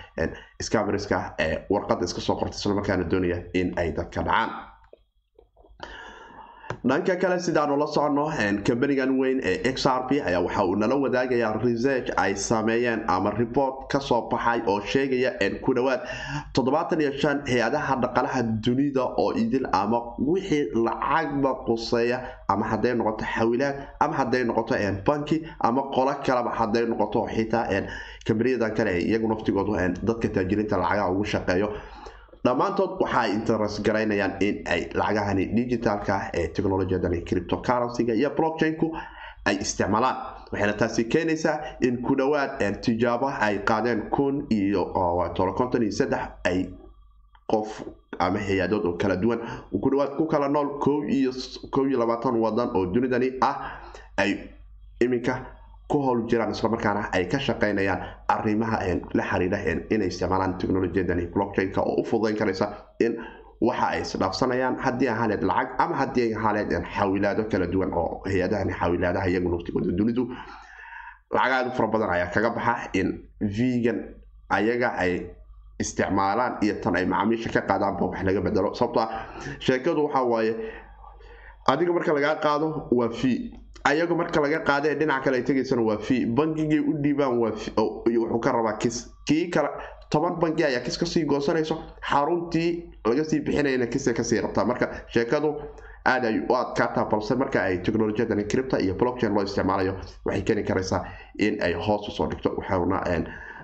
scameriska 0.63 1.19
ee 1.39 1.55
warqada 1.71 2.05
iska 2.05 2.21
soo 2.21 2.37
qorta 2.41 2.57
islamarkaana 2.61 3.05
doonaya 3.13 3.39
in 3.61 3.69
ay 3.77 3.93
dadka 3.99 4.23
dhacaan 4.29 4.51
dhanka 6.85 7.17
kale 7.17 7.39
sidaanu 7.41 7.77
la 7.77 7.87
socono 7.87 8.31
kambanigan 8.65 9.19
weyn 9.19 9.41
ee 9.43 9.63
x 9.73 9.87
r 9.87 10.07
p 10.09 10.21
ayaa 10.21 10.41
waxa 10.41 10.65
uu 10.65 10.77
nala 10.77 10.95
wadaagayaa 10.95 11.59
research 11.65 12.11
ay 12.17 12.35
sameeyeen 12.37 13.03
ama 13.09 13.31
report 13.31 13.89
ka 13.91 14.01
soo 14.01 14.29
baxay 14.31 14.61
oo 14.67 14.81
sheegaya 14.81 15.33
ku 15.65 15.75
dhawaad 15.75 16.01
toddobaatan 16.55 17.01
iyo 17.01 17.13
shan 17.19 17.43
hay'adaha 17.47 17.97
dhaqalaha 18.03 18.43
dunida 18.65 19.05
oo 19.19 19.33
idil 19.35 19.67
ama 19.73 19.99
wixii 20.19 20.71
lacagba 20.87 21.55
quseeya 21.67 22.23
ama 22.49 22.65
hadday 22.67 22.95
noqoto 22.95 23.25
xawilaad 23.35 23.75
ama 24.01 24.15
hadday 24.17 24.45
noqoto 24.45 24.75
banki 25.07 25.43
ama 25.61 25.83
qolo 25.95 26.15
kaleba 26.27 26.51
hadday 26.51 26.87
noqoto 26.87 27.27
xitaa 27.35 27.67
kambaniyadan 28.27 28.75
kale 28.77 28.93
iyagu 29.03 29.29
naftigoodu 29.29 29.73
dadka 30.07 30.29
taajiriinta 30.29 30.77
lacagaha 30.77 31.11
ugu 31.11 31.25
shaqeeyo 31.25 31.69
dhammaantood 32.49 32.91
waxa 33.03 33.21
ay 33.21 33.31
interest 33.37 33.83
garaynayaan 33.87 34.35
in 34.47 34.57
ay 34.75 34.81
lacagahani 35.01 35.45
digitalka 35.57 36.31
ee 36.41 36.49
technologiyadan 36.57 37.15
cryptocurrencyga 37.29 38.15
iyo 38.15 38.31
blockchainku 38.37 38.87
ay 39.49 39.57
isticmaalaan. 39.65 40.17
Waxayna 40.53 40.73
taasi 40.81 41.05
keenaysaa 41.13 41.57
in 41.87 42.03
ku 42.03 42.15
dhowaad 42.17 42.61
tijaabo 42.85 43.29
ay 43.47 43.59
qaadeen 43.69 44.01
kun 44.11 44.47
iyo 44.51 44.83
konton 45.59 45.83
iyo 45.83 45.93
saddex 45.93 46.25
ay 46.45 46.59
qof 47.53 47.83
ama 48.19 48.39
hay'adood 48.39 48.85
oo 48.87 48.97
kala 49.01 49.17
duwan. 49.17 49.41
Ku 49.83 49.89
dhawaad 49.91 50.17
ku 50.17 50.27
kala 50.27 50.49
nool 50.49 50.79
wadan 52.45 52.71
oo 52.77 52.87
dunidani 52.93 53.29
ah 53.41 53.57
ay 54.17 54.31
iminka 55.01 55.35
ku 55.89 55.99
howl 56.05 56.21
jiraan 56.31 56.51
islamarkaana 56.57 57.03
ay 57.17 57.25
ka 57.33 57.39
shaqaynayaan 57.39 58.01
arrimaha 58.35 58.79
la 59.19 59.25
xiriira 59.31 59.59
inay 59.95 60.09
isticmaalaan 60.13 60.59
technolojiyadani 60.61 61.25
blockchainka 61.35 61.81
oo 61.81 61.95
u 62.01 62.05
fududayn 62.11 62.37
karaysa 62.41 62.67
in 63.01 63.13
waxa 63.69 63.87
ay 63.95 64.01
isdhaafsanayaan 64.05 64.77
haddii 64.85 65.09
ahaaneed 65.15 65.43
lacag 65.51 65.69
ama 65.85 65.95
haddii 66.01 66.35
ahaaneed 66.39 66.71
xawilaado 66.97 67.43
kala 67.53 67.67
duwan 67.73 67.91
oo 68.03 68.23
hay'adahan 68.31 68.71
xawilaadaha 68.81 69.27
iyagu 69.33 69.49
naftigooda 69.55 69.93
dunidu 69.99 70.25
lacag 71.37 71.73
fara 71.77 71.89
badan 71.95 72.11
ayaa 72.17 72.31
kaga 72.35 72.51
baxa 72.57 72.75
in 73.01 73.09
vegan 73.57 73.99
ayaga 74.59 74.89
ay 75.05 75.13
isticmaalaan 75.83 76.53
iyo 76.65 76.75
tan 76.83 76.97
ay 76.97 77.05
macaamiisha 77.13 77.51
ka 77.57 77.61
qaadaanba 77.71 78.05
wax 78.11 78.23
laga 78.29 78.41
bedelo 78.47 78.75
sababto 78.75 79.01
ah 79.01 79.09
sheekadu 79.67 80.01
waxa 80.07 80.23
waaye 80.33 80.53
adiga 81.73 81.93
marka 81.97 82.13
lagaa 82.19 82.37
qaado 82.45 82.69
waa 82.99 83.11
fee 83.21 83.37
ayagu 83.91 84.15
marka 84.21 84.41
laga 84.45 84.61
qaada 84.69 84.89
ee 84.91 84.95
dhinaca 85.01 85.25
kale 85.25 85.37
ay 85.39 85.43
tegaysana 85.49 85.83
waa 85.89 85.99
fee. 85.99 86.27
Bangigay 86.27 86.79
u 86.81 86.93
dhiibaan 87.03 87.39
waa 87.43 87.53
wuxuu 87.77 88.41
ka 88.45 88.53
rabaa 88.53 88.77
kis 88.83 88.97
kii 89.29 89.51
kale 89.51 89.69
toban 90.11 90.35
bangi 90.41 90.65
ayaa 90.65 90.81
kis 90.87 90.99
ka 90.99 91.07
sii 91.07 91.25
goosanayso. 91.25 91.77
Xaruntii 92.11 92.71
laga 93.05 93.25
sii 93.25 93.41
bixinayna 93.41 93.87
kisa 93.87 94.13
ka 94.15 94.23
sii 94.25 94.41
rabtaa. 94.41 94.65
Marka 94.65 94.87
sheekadu 95.15 95.55
aad 96.07 96.25
ay 96.25 96.39
u 96.49 96.55
adkaataa 96.57 97.05
balse 97.11 97.35
marka 97.35 97.63
ay 97.63 97.79
teknolojiyadan 97.83 98.45
cripta 98.49 98.79
iyo 98.81 98.95
blockchain 98.95 99.35
loo 99.35 99.43
isticmaalayo 99.45 99.95
waxay 100.25 100.43
keeni 100.43 100.63
karaysaa 100.65 101.05
in 101.39 101.59
ay 101.63 101.73
hoos 101.75 102.09
u 102.09 102.11
soo 102.13 102.27
dhigto 102.31 102.51
waxauna 102.59 103.03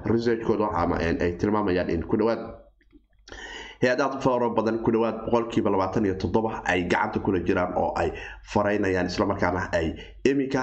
researchkooda 0.04 0.68
ama 0.74 0.96
ay 0.98 1.32
tilmaamayaan 1.40 1.90
in 1.90 2.02
ku 2.02 2.16
dhawaad 2.16 2.40
hay'adaad 3.84 4.20
faro 4.24 4.50
badan 4.56 4.78
ku 4.82 4.90
dhawaad 4.92 5.16
boqolkiiba 5.28 5.70
labaatan 5.70 6.04
iyo 6.08 6.14
toddoba 6.16 6.62
ay 6.64 6.84
gacanta 6.88 7.20
kula 7.20 7.40
jiraan 7.44 7.74
oo 7.76 7.92
ay 7.96 8.12
faraynayaan 8.52 9.06
islamarkaana 9.12 9.68
ay 9.72 9.92
iminka 10.24 10.62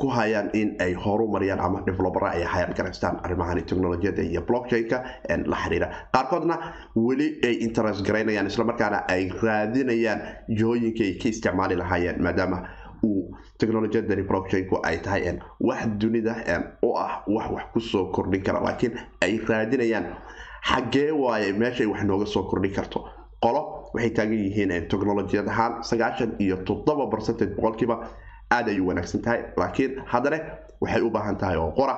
ku 0.00 0.08
hayaan 0.08 0.50
in 0.54 0.76
ay 0.80 0.94
horumariyaan 0.94 1.60
ama 1.60 1.82
developera 1.86 2.30
ay 2.32 2.44
garaystaan 2.78 3.20
arrimahan 3.24 3.58
technolojiyada 3.66 4.22
iyo 4.22 4.40
blockchain-ka 4.48 4.98
la 5.46 5.56
xiriira. 5.56 5.88
Qaarkoodna 6.14 6.56
weli 6.96 7.36
ay 7.44 7.54
interest 7.66 8.06
garaynayaan 8.06 8.46
islamarkaana 8.46 9.04
ay 9.08 9.28
raadinayaan 9.42 10.20
jihooyinka 10.48 11.02
ay 11.04 11.18
ka 11.22 11.28
isticmaali 11.28 11.76
lahaayeen 11.76 12.22
maadaama 12.22 12.62
uu 13.04 13.36
technolojiyadani 13.58 14.22
blockchainku 14.30 14.80
ay 14.88 14.98
tahay 15.04 15.36
wax 15.60 15.84
dunida 16.00 16.34
u 16.82 16.96
ah 16.96 17.22
wax 17.26 17.50
wax 17.50 17.64
ku 17.74 17.80
soo 17.80 18.06
kordhin 18.12 18.42
kara 18.42 18.60
laakiin 18.64 18.96
ay 19.20 19.36
raadinayaan 19.48 20.06
xaggee 20.68 21.10
waaye 21.12 21.52
meeshay 21.52 21.86
wax 21.86 22.02
nooga 22.04 22.26
soo 22.26 22.42
kordhin 22.50 22.72
karto. 22.74 23.04
Qolo 23.42 23.90
waxay 23.94 24.10
taagan 24.10 24.38
yihiin 24.38 24.72
technolojiyad 24.88 25.48
ahaan 25.48 25.82
sagaashan 25.82 26.36
iyo 26.38 26.56
toddoba 26.56 27.06
percentage 27.10 27.54
boqolkiiba 27.56 27.96
aad 28.50 28.68
ay 28.68 28.80
u 28.80 28.86
wanaagsan 28.88 29.22
tahay. 29.22 29.40
Laakiin 29.56 30.02
haddana 30.06 30.38
waxay 30.80 31.02
u 31.02 31.10
baahan 31.10 31.36
tahay 31.36 31.56
oo 31.56 31.72
qora 31.72 31.96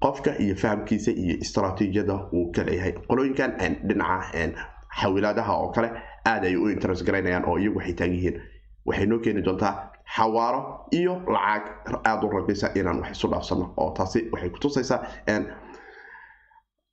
qofka 0.00 0.30
iyo 0.38 0.54
fahamkiisa 0.54 1.10
iyo 1.10 1.36
istraatiijiyada 1.40 2.14
uu 2.32 2.52
ka 2.54 2.62
leeyahay. 2.64 2.92
Qolooyinkan 3.08 3.52
dhinaca 3.88 4.52
xawilaadaha 5.00 5.52
oo 5.56 5.68
kale 5.72 5.90
aad 6.24 6.44
ay 6.44 6.56
u 6.56 6.68
interest 6.68 7.04
garaynayaan 7.06 7.44
oo 7.48 7.56
iyagu 7.58 7.78
waxay 7.78 7.94
taagan 7.94 8.14
yihiin. 8.14 8.40
Waxay 8.86 9.06
noo 9.06 9.18
keeni 9.18 9.42
doontaa 9.44 9.90
xawaaro 10.16 10.86
iyo 10.92 11.14
lacag 11.26 11.98
aada 12.04 12.26
u 12.26 12.30
raqiisa 12.30 12.70
inaan 12.74 13.00
wax 13.00 13.10
isu 13.10 13.28
dhaafsano 13.30 13.72
oo 13.76 13.90
taasi 13.90 14.28
waxay 14.32 14.50
kutusaysaa 14.50 15.00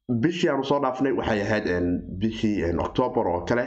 bishii 0.09 0.49
aanu 0.49 0.63
soo 0.63 0.79
dhaafnay 0.79 1.11
waxay 1.17 1.41
ahayd 1.41 1.65
bishii 2.21 2.63
octoobar 2.77 3.27
oo 3.27 3.41
kale 3.41 3.63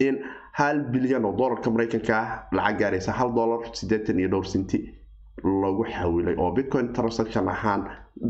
in 0.00 0.18
hal 0.52 0.80
bilyan 0.90 1.24
oo 1.24 1.32
dolarka 1.36 1.70
mareykanka 1.70 2.14
ah 2.18 2.46
lacag 2.52 2.78
gaaraysa 2.80 3.12
hal 3.12 3.30
dolar 3.34 3.60
sideetan 3.72 4.18
iyo 4.18 4.28
dhowr 4.28 4.46
sinti 4.46 4.78
lagu 5.44 5.84
xawilay 5.84 6.34
oo 6.38 6.50
bitcoin 6.52 6.92
transaction 6.92 7.48
ahaan 7.48 7.86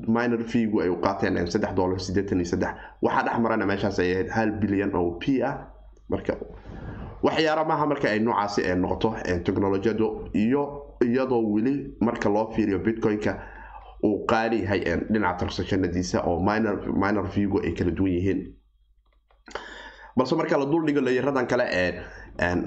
minor 0.06 0.44
feegu 0.44 0.80
ay 0.82 0.88
u 0.88 0.96
qaateen 1.00 1.46
saddex 1.50 1.74
dolar 1.74 1.98
sideetan 2.00 2.38
iyo 2.40 2.44
saddex. 2.46 2.74
Waxaa 3.02 3.22
dhex 3.24 3.38
marana 3.40 3.66
meeshaas 3.66 3.98
ay 3.98 4.12
ahayd 4.12 4.28
hal 4.30 4.50
bilyan 4.60 4.94
oo 4.94 5.16
p 5.18 5.40
ah 5.42 5.56
marka 6.10 6.36
waxyaala 7.22 7.64
maaha 7.64 7.86
marka 7.86 8.08
ay 8.10 8.20
noocaasi 8.20 8.62
noqoto 8.76 9.14
technolojiyadu 9.44 10.28
iyo 10.34 10.62
iyadoo 11.00 11.40
weli 11.52 11.96
marka 12.00 12.28
loo 12.28 12.50
fiiriyo 12.52 12.78
bitcoin-ka 12.78 13.32
uu 14.04 14.26
qaali 14.30 14.62
yahay 14.62 14.80
dhinaca 15.12 15.38
transactionadiisa 15.38 16.20
oo 16.28 16.38
minor 17.02 17.26
viewgu 17.34 17.58
ay 17.64 17.72
kala 17.78 17.90
duwan 17.90 18.12
yihiin. 18.12 18.40
Balse 20.16 20.36
marka 20.36 20.58
la 20.58 20.66
duldhigo 20.66 21.00
layaradan 21.00 21.46
kale 21.46 21.64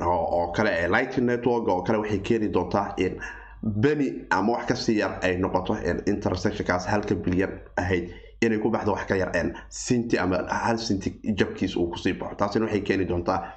oo 0.05 0.51
kale 0.55 0.87
lighting 0.87 1.25
network 1.25 1.67
oo 1.67 1.81
kale 1.83 1.97
waxay 1.99 2.19
keeni 2.19 2.47
doontaa 2.53 2.93
in 2.97 3.19
beni 3.63 4.07
ama 4.29 4.51
wax 4.53 4.65
ka 4.67 4.75
sii 4.75 4.97
yar 4.99 5.19
ay 5.23 5.37
noqoto 5.37 5.73
intersectionkaas 6.05 6.85
halka 6.87 7.15
bilyan 7.15 7.53
ahayd 7.77 8.09
inay 8.41 8.59
ku 8.59 8.69
baxdo 8.69 8.91
wax 8.93 9.05
ka 9.07 9.15
yar 9.15 9.31
sinti 9.69 10.17
ama 10.19 10.43
hal 10.49 10.77
sinti 10.77 11.09
jabkiis 11.39 11.75
uu 11.77 11.87
ku 11.91 11.97
sii 11.97 12.13
baxo. 12.13 12.35
Taasina 12.35 12.65
waxay 12.65 12.81
keeni 12.81 13.05
doontaa 13.05 13.53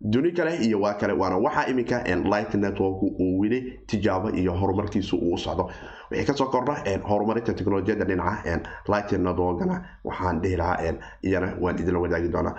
duni 0.00 0.32
kale 0.32 0.56
iyo 0.66 0.80
waa 0.80 0.94
kale 0.94 1.12
waana 1.12 1.36
waxaa 1.38 1.66
iminka 1.70 2.04
light 2.32 2.54
network 2.54 3.02
uu 3.02 3.38
weli 3.40 3.80
tijaabo 3.86 4.30
iyo 4.30 4.52
horumarkiisu 4.54 5.16
uu 5.18 5.36
socdo 5.38 5.70
wixii 6.10 6.26
ka 6.26 6.34
soo 6.40 6.48
kordha 6.54 6.74
horumarinta 7.08 7.52
teknolojiyada 7.58 8.04
dhinaca 8.04 8.60
light 8.92 9.10
networkana 9.12 9.76
waxaan 10.04 10.40
dhihi 10.42 10.56
lahaa 10.56 10.92
iyana 11.22 11.48
waan 11.60 11.78
idinla 11.78 12.00
wadaagi 12.04 12.28
doonaa. 12.32 12.54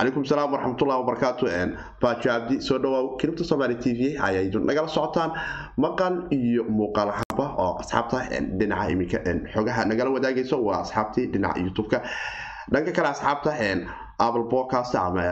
Calaykum 0.00 0.24
salaam 0.24 0.52
waraxmatullahi 0.54 1.00
wabarakaatu 1.02 1.44
baajo 2.02 2.28
abdi 2.32 2.60
soo 2.62 2.78
dhawaaw 2.78 3.16
kiribta 3.20 3.44
somaali 3.44 3.74
t 3.76 3.92
v 3.92 4.00
idin 4.16 4.64
nagala 4.66 4.88
socotaan 4.88 5.30
maqal 5.76 6.14
iyo 6.32 6.64
muuqaal 6.64 7.10
xaba 7.20 7.46
oo 7.64 7.72
asxaabta 7.82 8.18
dhinaca 8.58 8.88
iminka 8.92 9.18
xogaha 9.54 9.84
nagala 9.90 10.10
wadaagayso 10.16 10.56
waa 10.64 10.80
asxaabtii 10.84 11.26
dhinaca 11.32 11.60
youtube-ka. 11.60 11.98
Dhanka 12.72 12.92
kale 12.96 13.08
asxaabta 13.14 13.50
apple 14.26 14.44
podcast 14.54 14.94
ama 14.94 15.22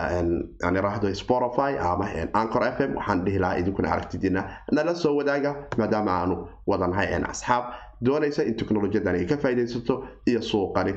aan 0.67 0.77
iraahdo 0.81 1.09
spotify 1.23 1.71
ama 1.91 2.07
anchor 2.41 2.63
f 2.69 2.79
m 2.89 2.93
waxaan 2.99 3.25
dhihi 3.27 3.39
lahaa 3.45 3.59
idinkuna 3.63 3.89
aragtidiina 3.95 4.43
nala 4.73 4.95
soo 5.03 5.15
wadaaga 5.21 5.53
maadaama 5.79 6.13
aanu 6.21 6.37
wadanahay 6.67 7.09
asxaab. 7.33 7.65
Doonaysa 8.07 8.43
in 8.49 8.55
teknolojiyadan 8.61 9.15
ay 9.21 9.27
ka 9.31 9.37
faaidaysato 9.45 9.95
iyo 10.31 10.41
suuqani. 10.51 10.93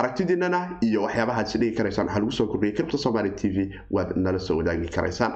Aragtidiinana 0.00 0.60
iyo 0.88 1.02
waxyaabahaad 1.06 1.46
is 1.46 1.56
dhihi 1.60 1.72
karaysaan 1.78 2.06
waxaa 2.08 2.20
lagu 2.20 2.32
soo 2.38 2.46
kordhiyay 2.52 2.74
cripta 2.76 2.98
somaali 3.04 3.30
t 3.40 3.48
v 3.54 3.56
waad 3.96 4.10
nala 4.24 4.38
soo 4.38 4.56
wadaagi 4.60 4.88
karaysaan 4.96 5.32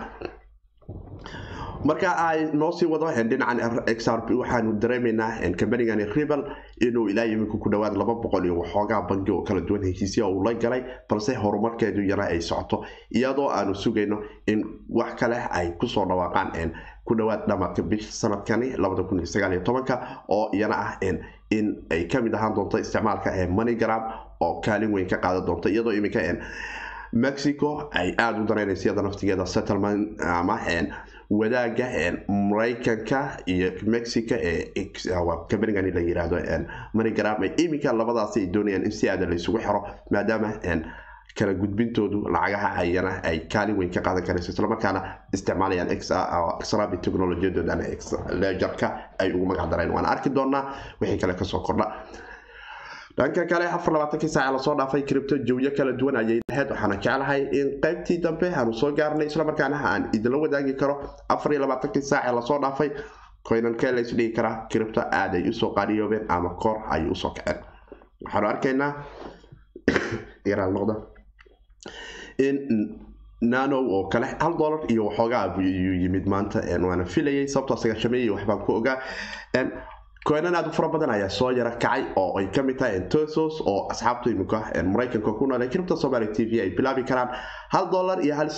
marka 1.84 2.10
ay 2.16 2.50
noo 2.52 2.72
sii 2.72 2.86
wado 2.86 3.06
dhinacan 3.12 3.60
xrp 3.86 4.30
waxaanu 4.40 4.72
dareemaynaa 4.80 5.40
kambanigani 5.58 6.04
ribal 6.14 6.42
inuu 6.80 7.08
ilaa 7.08 7.24
iminka 7.24 7.58
ku 7.58 7.68
dhawaad 7.70 7.96
laba 7.96 8.14
boqol 8.14 8.44
iyo 8.44 8.58
waxoogaa 8.58 9.02
bangi 9.08 9.30
oo 9.30 9.42
kala 9.42 9.60
duwan 9.60 9.82
heshiisya 9.84 10.26
uu 10.26 10.42
la 10.44 10.54
galay 10.54 10.82
balse 11.08 11.34
horumarkeedu 11.34 12.02
yara 12.02 12.24
ay 12.26 12.40
socoto. 12.40 12.84
Iyadoo 13.14 13.50
aanu 13.50 13.74
sugayno 13.74 14.22
in 14.46 14.64
wax 14.88 15.14
kale 15.20 15.36
ay 15.50 15.72
ku 15.78 15.86
soo 15.86 16.04
dhawaaqaan 16.06 16.72
ku 17.04 17.14
dhawaad 17.14 17.46
dhamaadka 17.48 17.82
bisha 17.82 18.12
sanadkani 18.12 18.74
oo 20.28 20.50
iyana 20.52 20.74
ah 20.76 20.98
in 21.50 21.84
ay 21.90 22.04
ka 22.08 22.20
mid 22.22 22.34
ahaan 22.34 22.54
doonto 22.54 22.78
isticmaalka 22.78 23.30
moneygram 23.48 24.02
oo 24.40 24.60
kaalin 24.60 24.92
weyn 24.92 25.06
ka 25.08 25.16
qaadan 25.18 25.46
doonto. 25.46 25.68
Iyadoo 25.68 25.92
iminka 25.92 26.20
mexico 27.12 27.88
ay 27.92 28.14
aada 28.18 28.40
u 28.42 28.46
danaynaysa 28.46 28.84
iyada 28.88 29.02
naftigeeda 29.02 29.46
settlement 29.46 30.20
ama 30.20 30.58
wadaaga 31.30 31.86
maraykanka 32.28 33.20
iyo 33.46 33.72
mexico 33.86 34.34
ee 34.34 34.84
kambanigani 35.48 35.90
la 35.90 36.00
yiraahdo 36.00 36.36
moneygram 36.94 37.44
iminka 37.56 37.92
labadaasi 37.92 38.40
ay 38.40 38.46
doonayaan 38.46 38.84
in 38.84 38.90
si 38.92 39.08
aada 39.10 39.26
laysugu 39.26 39.58
xiro 39.58 39.80
maadaama 40.10 40.50
kala 41.38 41.52
gudbintoodu 41.54 42.18
lacagaha 42.34 42.68
ayana 42.82 43.10
ay 43.30 43.38
kaalin 43.52 43.76
weyn 43.78 43.90
ka 43.96 44.00
qaadan 44.06 44.24
karayso 44.28 44.50
islamarkaana 44.52 45.00
isticmaalayaan 45.36 45.90
exrabi 45.96 46.96
technolojiyadoodan 47.04 47.80
lejarka 48.42 48.88
ay 49.18 49.32
ugu 49.36 49.46
magac 49.50 49.68
dareen. 49.72 49.90
Waan 49.96 50.06
arki 50.12 50.30
doonaa 50.30 50.62
wixii 51.00 51.18
kale 51.22 51.34
ka 51.34 51.44
soo 51.44 51.60
kordha 51.66 51.86
dhanka 53.16 53.46
kale 53.46 53.66
afar 53.76 53.92
labaatankii 53.94 54.28
saaca 54.28 54.52
la 54.52 54.58
soo 54.58 54.74
dhaafay 54.74 55.02
cripto 55.02 55.38
jawyo 55.48 55.70
kala 55.76 55.92
duwan 55.92 56.16
ayay 56.16 56.40
lahayd 56.48 56.70
waxaana 56.70 56.96
jeclahay 57.04 57.42
in 57.60 57.68
qaybtii 57.84 58.18
dambe 58.24 58.46
aanu 58.54 58.72
soo 58.80 58.92
gaarnay 58.98 59.26
islamarkaana 59.26 59.78
aan 59.90 60.02
idinla 60.16 60.38
wadaagi 60.44 60.74
karo 60.80 60.94
afar 61.28 61.52
iyo 61.52 61.60
labaatankii 61.64 62.02
saaca 62.02 62.32
la 62.32 62.42
soo 62.42 62.58
dhaafay. 62.64 62.90
Koynankee 63.46 63.92
lays 63.92 64.10
dhihi 64.18 64.32
karaa 64.36 64.66
cripto 64.70 65.00
aad 65.00 65.34
ay 65.38 65.48
u 65.48 65.52
soo 65.52 65.70
qaaliyoobeen 65.74 66.24
ama 66.28 66.50
koor 66.62 66.78
ay 66.90 67.02
u 67.10 67.14
soo 67.14 67.32
kaceen. 67.36 67.60
Waxaanu 68.24 68.48
arkaynaa 68.48 68.92
in 72.46 72.56
nano 73.40 73.78
oo 73.78 74.08
kale 74.08 74.26
hal 74.40 74.58
dolar 74.58 74.80
iyo 74.88 75.06
waxoogaa 75.06 75.54
yimid 76.02 76.26
maanta 76.26 76.58
waana 76.88 77.04
filayay 77.04 77.48
sababtoo 77.48 77.76
sagaashameeyay 77.76 78.30
waxbaan 78.30 78.60
ku 78.66 78.72
ogaa 78.72 78.98
koynan 80.26 80.54
aad 80.58 80.66
u 80.66 80.72
fara 80.76 80.88
badan 80.92 81.10
ayaa 81.14 81.28
soo 81.30 81.50
yara 81.54 81.70
kacay 81.82 82.02
oo 82.16 82.38
ay 82.38 82.46
ka 82.54 82.62
mid 82.62 82.76
tahay 82.78 83.00
tosos 83.14 83.60
oo 83.72 83.86
asxaabtu 83.92 84.30
imika 84.34 84.58
maraykanka 84.94 85.32
ku 85.38 85.46
nool 85.46 85.62
ee 85.62 85.68
kiribta 85.74 85.96
somaali 85.96 86.28
t 86.36 86.44
v 86.50 86.60
ay 86.64 86.70
bilaabi 86.78 87.04
karaan. 87.10 87.28
Hal 87.74 87.86
dollar 87.92 88.18
iyo 88.24 88.34
hal 88.34 88.48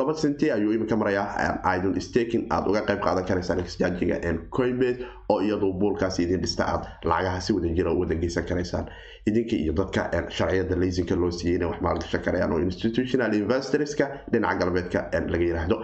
laba 0.00 0.14
senti 0.14 0.50
ayuu 0.50 0.72
iminka 0.72 0.96
marayaa 0.96 1.60
idon 1.76 2.00
staking 2.00 2.46
aad 2.50 2.64
uga 2.70 2.80
qayb 2.88 3.00
qaadan 3.06 3.24
karaysaan 3.28 3.60
exchangiga 3.64 4.16
coinbase 4.56 5.04
oo 5.28 5.40
iyadu 5.46 5.72
buulkaasi 5.80 6.22
idin 6.24 6.40
dhista 6.40 6.64
aad 6.72 6.82
lacagaha 7.04 7.40
si 7.40 7.52
wada 7.52 7.68
jira 7.76 7.92
u 7.92 8.00
wada 8.00 8.14
geysan 8.14 8.44
karaysaan. 8.50 8.86
Idinka 9.28 9.56
iyo 9.56 9.72
dadka 9.72 10.08
sharciyada 10.30 10.76
laysinka 10.82 11.14
loo 11.22 11.30
siiyey 11.30 11.56
inay 11.58 11.68
wax 11.68 11.80
maalgashan 11.86 12.22
karayaan 12.24 12.52
oo 12.52 12.60
institutional 12.68 13.34
investorska 13.34 14.06
dhinaca 14.32 14.58
galbeedka 14.64 15.00
laga 15.32 15.44
yiraahdo 15.44 15.76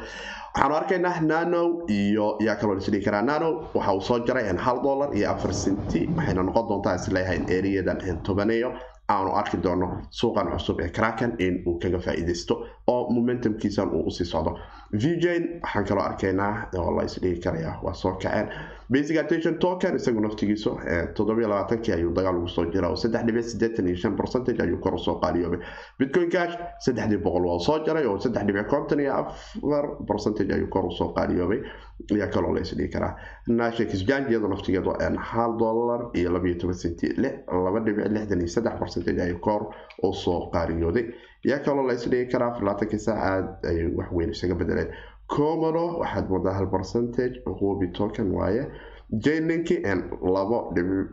waxaanu 0.54 0.74
arkaynaa 0.76 1.20
nano 1.20 1.82
iyo 1.88 2.36
yaa 2.46 2.56
kaloo 2.56 2.76
isdhihi 2.78 3.04
karaa 3.04 3.22
nano. 3.22 3.68
Waxa 3.74 3.92
uu 3.94 4.00
soo 4.00 4.18
jaray 4.26 4.44
hal 4.56 4.82
dollar 4.82 5.10
iyo 5.16 5.30
afar 5.30 5.52
senti 5.52 6.00
waxayna 6.16 6.42
noqon 6.42 6.68
doontaa 6.68 6.94
is 6.94 7.08
leeyahay 7.08 7.40
eriyadan 7.56 7.98
tobaneeyo 8.22 8.70
aanu 9.08 9.30
arki 9.40 9.56
doono 9.62 9.86
suuqan 10.10 10.46
cusub 10.52 10.80
ee 10.80 10.88
kraken 10.88 11.32
in 11.38 11.62
uu 11.66 11.78
kaga 11.82 11.98
faa'iidaysto 11.98 12.54
oo 12.86 13.10
momentumkiisan 13.10 13.88
uu 13.96 14.04
u 14.06 14.10
sii 14.10 14.24
socdo 14.24 14.58
vjn 15.02 15.44
waxaan 15.62 15.84
kaloo 15.88 16.04
arkaynaa 16.04 16.68
oo 16.78 16.90
la 16.96 17.02
isdhihi 17.08 17.40
karaya 17.44 17.72
waa 17.82 17.92
soo 17.94 18.12
kaceen. 18.14 18.48
Basic 18.92 19.16
attention 19.18 19.54
token 19.58 19.96
isagu 19.96 20.20
naftigiisu 20.20 20.70
toddobiyo 21.16 21.48
labaatankii 21.48 21.94
ayuu 21.94 22.12
dagaal 22.14 22.36
ugu 22.38 22.48
soo 22.48 22.64
jira 22.72 22.88
oo 22.88 22.96
saddex 22.96 23.22
dhibic 23.26 23.44
siddeetan 23.44 23.86
iyo 23.88 23.96
shan 23.96 24.16
percentage 24.16 24.62
ayuu 24.62 24.78
kor 24.78 24.94
u 24.94 24.98
soo 24.98 25.14
qaaliyoobay. 25.22 25.58
Bitcoin 25.98 26.28
cash 26.30 26.54
saddexdii 26.86 27.18
boqol 27.24 27.46
waa 27.48 27.58
soo 27.66 27.78
jaray 27.86 28.06
oo 28.06 28.18
saddex 28.20 28.44
dhibic 28.46 28.66
konton 28.68 29.00
iyo 29.00 29.14
afar 29.14 29.84
percentage 30.10 30.52
ayuu 30.54 30.68
kor 30.68 30.84
u 30.86 30.90
soo 30.90 31.08
qaaliyoobay. 31.16 31.60
Ayaa 32.14 32.28
kaloo 32.28 32.52
la 32.54 32.60
isdhihi 32.60 32.88
karaa. 32.92 33.16
Nashik 33.48 33.88
exchange 33.94 34.28
iyadoo 34.30 34.48
naftigeedu 34.48 34.92
hal 35.32 35.56
dollar 35.58 36.00
iyo 36.14 36.30
labayo 36.32 36.54
toban 36.60 36.74
senti 36.74 37.08
laba 37.64 37.80
dhibic 37.80 38.06
lixdan 38.14 38.38
iyo 38.40 38.48
saddex 38.48 38.74
percentage 38.78 39.22
ayuu 39.22 39.38
kor 39.40 39.62
u 40.02 40.12
soo 40.12 40.50
qaariyooday 40.52 41.06
yaa 41.50 41.58
kaloo 41.66 41.86
la 41.88 41.92
isdhihi 41.98 42.26
karaa 42.32 42.50
labaatankii 42.60 42.98
saacaad 43.06 43.46
ay 43.70 43.78
wax 43.98 44.08
weyn 44.16 44.30
isaga 44.36 44.54
bedeleen 44.60 44.90
comodo 45.36 45.84
waxaad 46.02 46.26
moodaa 46.32 46.54
hal 46.58 46.66
percentage 46.76 47.34
hubi 47.60 47.88
token 47.98 48.28
waaye. 48.38 48.64
Jaylinki 49.24 49.76
labo 50.34 50.58
dhibic 50.74 51.08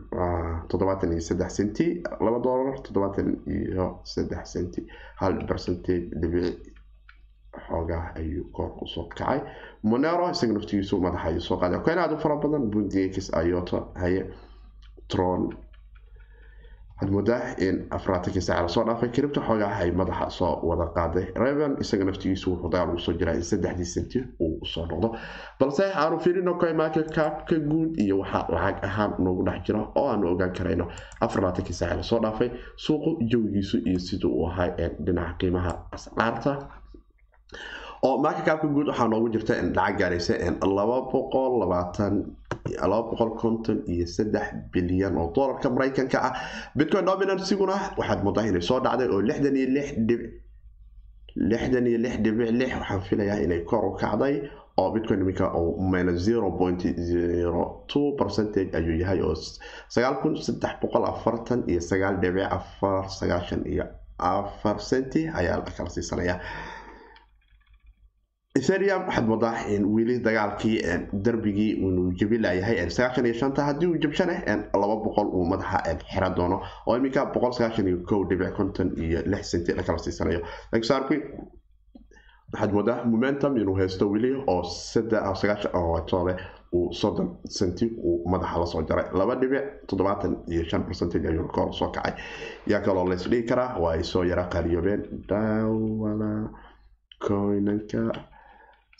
toddobaatan 0.70 1.12
iyo 1.12 1.20
saddex 1.28 1.50
senti 1.58 1.86
laba 2.24 2.38
dollar 2.46 2.74
toddobaatan 2.86 3.28
iyo 3.56 3.86
saddex 4.12 4.44
senti. 4.54 4.80
Hal 5.20 5.34
percentage 5.50 6.06
dhibic 6.20 6.56
xoogaa 7.68 8.04
ayuu 8.16 8.44
kor 8.56 8.70
u 8.82 8.86
soo 8.86 9.04
kacay. 9.08 9.40
Monero 9.82 10.30
isaga 10.30 10.52
naftigiisu 10.56 11.00
madaxa 11.04 11.28
ayuu 11.28 11.40
soo 11.48 11.58
qaaday. 11.60 11.80
Koyn 11.86 11.98
aad 11.98 12.12
u 12.12 12.18
fara 12.24 12.36
badan. 12.36 12.70
Bundix 12.72 13.30
ayota 13.40 13.78
haye 14.02 14.22
tron 15.08 15.42
waxaad 17.02 17.10
moodaa 17.10 17.54
in 17.58 17.86
afraatankii 17.90 18.40
saaca 18.42 18.62
la 18.62 18.68
soo 18.68 18.84
dhaafay 18.84 19.08
kiribta 19.08 19.40
xoogaa 19.40 19.76
ay 19.80 19.90
madaxa 19.90 20.30
soo 20.30 20.60
wada 20.62 20.86
qaaday. 20.96 21.26
Reven 21.34 21.76
isaga 21.80 22.04
naftigiisu 22.04 22.50
wuxuu 22.50 22.70
dagaal 22.70 22.88
ugu 22.90 22.98
soo 22.98 23.12
jiraa 23.20 23.34
in 23.34 23.42
saddexdii 23.42 23.84
senti 23.94 24.18
uu 24.40 24.58
u 24.62 24.66
soo 24.66 24.86
noqdo. 24.86 25.08
Balse 25.60 25.84
aanu 25.94 26.18
fiirino 26.20 26.54
market 26.76 27.10
capka 27.14 27.56
guud 27.58 27.98
iyo 27.98 28.18
waxaa 28.18 28.46
lacag 28.54 28.84
ahaan 28.84 29.14
noogu 29.18 29.42
dhex 29.46 29.62
jira 29.66 29.80
oo 29.96 30.08
aanu 30.10 30.28
ogaan 30.32 30.52
karayno. 30.52 30.86
Afaraatankii 31.20 31.74
saaca 31.74 31.96
la 31.96 32.02
soo 32.02 32.20
dhaafay 32.20 32.50
suuqu 32.76 33.10
jawigiisu 33.30 33.76
iyo 33.88 33.98
siduu 33.98 34.32
uu 34.38 34.46
ahay 34.48 34.70
dhinaca 35.04 35.34
qiimaha 35.38 35.72
ascaarta 35.92 36.52
oo 38.06 38.16
marka 38.24 38.42
kaabka 38.46 38.66
guud 38.74 38.88
waxaa 38.90 39.08
noogu 39.12 39.28
jirta 39.34 39.54
lacag 39.62 39.94
gaaraysa 40.00 40.34
laba 40.76 40.96
boqol 43.10 43.30
konton 43.40 43.78
iyo 43.92 44.06
saddex 44.16 44.46
bilyan 44.72 45.14
oo 45.16 45.28
dolarka 45.34 45.68
maraykanka 45.70 46.18
ah. 46.28 46.32
Bitcoin 46.76 47.04
dominansiguna 47.10 47.76
waxaad 47.98 48.20
moodaa 48.24 48.44
inay 48.50 48.62
soo 48.68 48.80
dhacday 48.84 49.08
oo 49.14 49.20
lixdan 49.28 49.54
iyo 49.56 49.68
lix 49.76 49.88
dhibic 52.22 52.50
lix 52.60 52.70
waxaan 52.80 53.00
filayaa 53.08 53.38
inay 53.44 53.60
kor 53.70 53.84
u 53.88 53.92
kacday 54.02 54.34
oo 54.80 54.88
bitcoin 54.94 55.20
iminka 55.22 55.46
minus 55.92 56.18
zero 56.26 56.50
point 56.58 56.80
zero 57.10 57.84
two 57.90 58.06
percentage 58.18 58.70
ayuu 58.78 58.96
yahay 59.02 59.20
oo 59.22 59.34
sagaal 59.94 60.16
kun 60.22 60.34
saddex 60.46 60.74
boqol 60.82 61.04
afartan 61.12 61.60
iyo 61.70 61.80
sagaal 61.80 62.16
dhibic 62.22 62.46
afar 62.58 63.04
sagaashan 63.18 63.62
iyo 63.72 63.84
afar 64.18 64.76
centi 64.88 65.28
ayaa 65.38 65.56
la 65.60 65.70
kala 65.76 65.90
siisanaya 65.90 66.34
etherium 68.62 69.02
waxaad 69.08 69.26
moodaa 69.28 69.54
weli 69.94 70.14
dagaalkii 70.26 70.76
darbigii 71.24 71.70
inuu 71.86 72.12
jebi 72.20 72.38
layahay 72.44 72.90
sagaashan 72.96 73.26
iyo 73.26 73.34
shanta 73.42 73.62
haddii 73.68 73.86
uu 73.92 73.96
jabshane 74.04 74.34
laba 74.82 74.96
boqol 75.04 75.26
uu 75.36 75.44
madaxa 75.52 75.78
xiran 76.12 76.34
doono. 76.36 76.60
Oo 76.86 76.96
iminka 76.96 77.24
boqol 77.34 77.52
sagaashan 77.56 77.88
iyo 77.88 77.98
kow 78.08 78.24
dhibic 78.28 78.52
konton 78.56 78.92
iyo 79.04 79.22
lix 79.32 79.50
senti 79.50 79.72
la 79.72 79.82
siisanayo. 80.04 80.40
Xrp 80.72 81.10
waxaad 82.52 82.72
moodaa 82.76 83.04
momentum 83.04 83.56
inuu 83.56 83.76
haysto 83.80 84.10
weli 84.12 84.30
oo 84.46 84.62
sagaashantoole 84.64 86.34
uu 86.76 86.92
soddon 86.92 87.28
senti 87.48 87.86
uu 88.04 88.28
madaxa 88.28 88.58
la 88.60 88.66
soo 88.66 88.82
jaray. 88.88 89.06
Laba 89.18 89.34
dhibic 89.40 89.64
toddobaatan 89.88 90.36
iyo 90.52 90.64
shan 90.68 90.84
percentage 90.84 91.28
ayuu 91.28 91.48
kor 91.48 91.72
soo 91.72 91.88
kacay. 91.88 92.12
Yaa 92.66 92.80
kaloo 92.84 93.08
laysdhihi 93.08 93.42
karaa 93.48 93.78
waa 93.80 93.92
ay 93.96 94.02
soo 94.04 94.24
yara 94.24 94.44
qaaliyoobeen 94.52 95.02
daawala 95.28 96.50
coinanka 97.26 98.02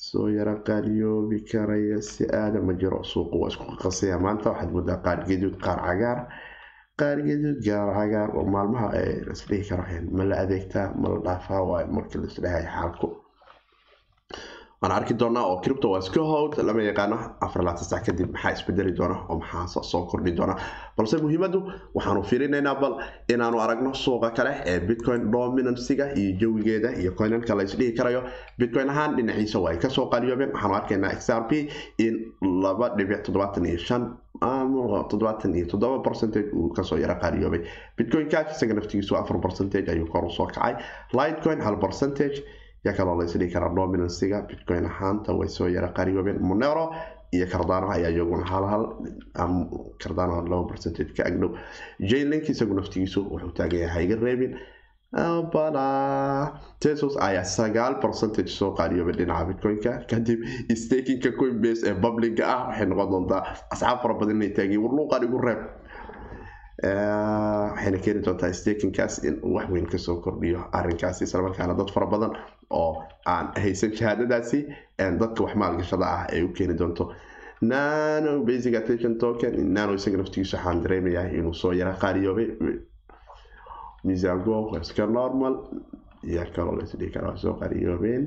soo 0.09 0.27
yara 0.37 0.55
qaaliyoobi 0.67 1.39
karaya 1.51 1.99
si 2.11 2.23
aada 2.41 2.59
ma 2.67 2.73
jiro 2.81 3.01
suuqu 3.13 3.35
waa 3.43 3.51
isku 3.53 3.65
qasaya. 3.83 4.17
Maanta 4.25 4.47
waxaad 4.53 4.71
moodaa 4.75 4.99
qaar 5.05 5.19
gaduud 5.29 5.57
qaar 5.65 5.79
cagaar 5.87 6.19
qaar 7.01 7.19
gaduud 7.29 7.59
gaar 7.67 7.89
cagaar. 7.99 8.29
Oo 8.39 8.45
maalmaha 8.55 8.89
isdhihi 9.35 9.65
karo 9.69 9.85
ma 10.17 10.23
la 10.31 10.37
adeegtaa 10.45 10.87
ma 11.01 11.07
la 11.13 11.19
dhaafaa 11.27 11.63
waa 11.71 11.87
markii 11.97 12.19
laisdhahay 12.23 12.65
xaalku 12.75 13.09
waan 14.83 14.93
arki 14.93 15.15
doonaa 15.19 15.45
oo 15.51 15.61
cripto 15.65 15.91
waa 15.91 15.99
iska 15.99 16.21
lama 16.69 16.83
yaqaano 16.83 17.17
afar 17.47 17.63
laatan 17.65 17.85
sac 17.85 18.05
kadib 18.07 18.33
maxaa 18.35 18.53
isbedeli 18.57 18.93
doona 18.99 19.17
oo 19.29 19.39
maxaa 19.39 19.83
soo 19.93 20.07
kordhi 20.11 20.33
doona? 20.37 20.55
Balse 20.97 21.17
muhiimadu 21.23 21.59
waxaanu 21.95 22.23
fiirinaynaa 22.31 22.75
bal 22.83 22.95
inaanu 23.35 23.61
aragno 23.65 23.95
suuqa 23.95 24.31
kale 24.37 24.53
ee 24.67 24.81
bitcoin 24.89 25.31
dominansiga 25.33 26.07
iyo 26.21 26.33
jawigeeda 26.41 26.91
iyo 27.01 27.13
coinanka 27.21 27.55
la 27.55 27.63
isdhihi 27.63 27.93
karayo. 27.99 28.23
Bitcoin 28.59 28.89
ahaan 28.91 29.17
dhinaciisa 29.17 29.59
waa 29.65 29.71
ay 29.73 29.79
ka 29.79 29.89
soo 29.89 30.07
qaaliyoobeen. 30.13 30.51
Waxaanu 30.55 30.75
arkaynaa 30.75 31.13
xrp 31.27 31.51
in 32.07 32.15
laba 32.65 32.89
dhibic 32.97 33.23
toddobaatan 33.27 33.67
iyo 33.67 33.79
shan 33.79 34.03
toddobaatan 35.11 35.55
iyo 35.55 35.67
toddoba 35.73 35.99
percentage 36.03 36.51
uu 36.53 36.69
ka 36.77 36.83
soo 36.83 36.99
yara 36.99 37.15
qaaliyoobay. 37.23 37.61
Bitcoin 37.97 38.29
cash 38.29 38.51
isaga 38.57 38.75
naftigiisu 38.75 39.17
afar 39.17 39.39
percentage 39.41 39.89
ayuu 39.93 40.07
kor 40.13 40.25
u 40.25 40.31
soo 40.31 40.47
kacay. 40.47 40.75
Lightcoin 41.13 41.61
hal 41.61 41.77
percentage 41.79 42.43
yaa 42.87 42.95
kaloo 42.99 43.17
la 43.21 43.25
isdhihi 43.29 43.53
karaa 43.55 43.73
dominansiga 43.79 44.39
bitcoin 44.51 44.87
ahaanta 44.93 45.31
way 45.41 45.49
soo 45.57 45.69
yara 45.77 45.89
qaariyoobeen 45.99 46.39
monero 46.51 46.85
iyo 47.37 47.47
cardano 47.53 47.87
ayaa 47.97 48.11
iyaguna 48.15 48.45
hal 48.53 48.65
hal 48.73 48.85
cardano 50.03 50.35
laba 50.53 50.65
percentage 50.71 51.13
ka 51.17 51.23
agdhow. 51.31 51.51
Jailink 52.11 52.45
isagu 52.53 52.75
naftigiisu 52.79 53.21
wuxuu 53.33 53.53
taagan 53.59 53.81
yahay 53.87 54.05
iga 54.07 54.17
reebin 54.25 54.53
bala 55.53 55.87
tesos 56.83 57.15
ayaa 57.29 57.45
sagaal 57.57 57.95
percentage 58.05 58.51
soo 58.59 58.71
qaaliyoobay 58.79 59.15
dhinaca 59.21 59.45
bitcoinka. 59.51 59.93
Kadib 60.11 60.41
stakinka 60.83 61.31
coinbase 61.41 61.83
ee 61.91 61.95
publica 62.05 62.43
ah 62.55 62.61
waxay 62.69 62.87
noqon 62.93 63.09
doontaa 63.15 63.41
asxaab 63.75 63.99
fara 64.05 64.15
badan 64.21 64.37
inay 64.41 64.53
taageen 64.59 64.83
warluuqan 64.85 65.23
igu 65.29 65.39
reeb. 65.47 65.61
Waxayna 66.83 67.99
keeni 68.05 68.21
doontaa 68.27 68.53
stakinkaas 68.61 69.15
in 69.29 69.35
wax 69.55 69.69
weyn 69.75 69.87
ka 69.93 69.99
soo 69.99 70.17
kordhiyo 70.25 70.61
arinkaasi 70.79 71.25
islamarkaana 71.25 71.75
dad 71.81 71.91
fara 71.97 72.07
badan 72.15 72.33
oo 72.81 73.05
aan 73.35 73.47
haysan 73.63 73.93
shahaadadaasi 73.99 74.59
dadka 75.21 75.45
wax 75.45 75.55
maalgashada 75.63 76.07
ah 76.17 76.23
ay 76.33 76.43
u 76.43 76.49
keeni 76.57 76.75
doonto. 76.81 77.05
Nano 77.71 78.33
basic 78.45 78.75
attention 78.75 79.19
token 79.19 79.55
nano 79.75 79.95
isaga 79.95 80.17
naftigiisu 80.21 80.57
waxaan 80.57 80.83
dareemayaa 80.85 81.27
inuu 81.39 81.55
soo 81.55 81.73
yara 81.73 81.93
qaaliyoobay. 82.03 82.49
Misago 84.05 84.57
iska 84.81 85.07
normal. 85.07 85.55
Iyo 86.31 86.45
kaloo 86.55 86.77
la 86.77 86.83
isdhihi 86.85 87.11
karaa 87.15 87.37
soo 87.37 87.55
qaaliyoobeen. 87.61 88.25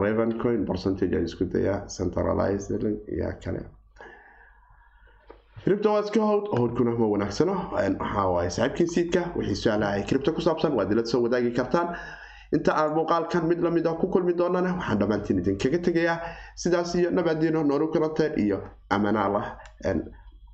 Raven 0.00 0.32
coin 0.42 0.64
percentage 0.66 1.14
ay 1.16 1.24
isku 1.24 1.44
dayaa 1.54 1.86
centralized 1.96 2.82
iyo 3.14 3.30
kale. 3.44 3.62
Cripto 5.64 5.92
waa 5.92 6.00
iska 6.02 6.20
howd 6.20 6.46
howdkuna 6.58 6.90
ma 6.98 7.06
wanaagsano. 7.14 7.54
Waxaa 7.72 8.26
waaye 8.34 8.50
saaxiibkii 8.50 8.86
siidka 8.94 9.22
wixii 9.36 9.56
su'aalaha 9.62 10.02
cripto 10.08 10.32
ku 10.34 10.40
saabsan 10.40 10.72
waad 10.78 10.90
ila 10.92 11.04
soo 11.06 11.22
wadaagi 11.22 11.50
kartaan 11.58 11.88
inta 12.56 12.72
aan 12.80 12.94
muuqaalkan 12.96 13.44
mid 13.50 13.60
la 13.66 13.70
mid 13.70 13.86
ah 13.86 13.94
ku 14.00 14.06
kulmi 14.14 14.32
doonana 14.40 14.70
waxaan 14.78 14.98
dhammaantiin 15.00 15.38
idinkaga 15.42 15.78
tegayaa 15.86 16.18
sidaas 16.62 16.94
iyo 16.94 17.10
nabaadiino 17.10 17.62
nooru 17.70 17.86
kulanteen 17.92 18.32
iyo 18.44 18.58
amanaal 18.90 19.36
ah 19.40 19.46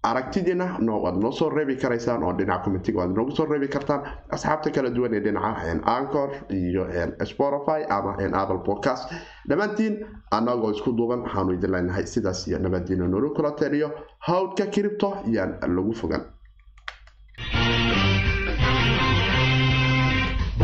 aragtidiina 0.09 0.67
waad 1.05 1.17
noo 1.23 1.33
soo 1.39 1.49
reebi 1.51 1.75
karaysaan 1.83 2.23
oo 2.23 2.33
dhinaca 2.39 2.63
commitega 2.65 2.99
waad 3.01 3.11
noogu 3.17 3.33
soo 3.37 3.47
reebi 3.51 3.69
kartaan. 3.69 4.03
Asxaabta 4.35 4.71
kala 4.71 4.91
duwan 4.97 5.15
ee 5.15 5.21
dhinaca 5.21 5.75
ancor 5.97 6.31
iyo 6.59 6.85
spotify 7.31 7.81
ama 7.97 8.13
apple 8.41 8.61
podcast. 8.69 9.11
Dhammaantiin 9.49 9.95
annagoo 10.37 10.71
isku 10.71 10.93
duuban 10.99 11.21
waxaanu 11.27 11.53
idin 11.59 11.71
leenahay 11.75 12.07
sidaas 12.07 12.47
iyo 12.49 12.59
nabadiina 12.59 13.09
noola 13.09 13.31
kula 13.37 13.51
taliyo 13.61 13.91
hawdka 14.29 14.67
kiribto 14.75 15.09
yaan 15.27 15.59
lagu 15.77 15.93
fogan 16.01 16.23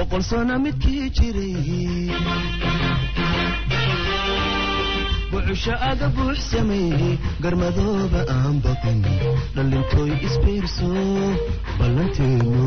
boqol 0.05 0.23
sano 0.23 0.55
midkii 0.65 1.11
jiray 1.17 2.11
bucusho 5.31 5.75
aga 5.91 6.09
buux 6.17 6.39
sameeyey 6.51 7.15
garmadooba 7.43 8.21
aan 8.37 8.57
baqin 8.65 9.01
dhallintooy 9.55 10.13
isbiirso 10.27 10.89
ballanteenu 11.79 12.65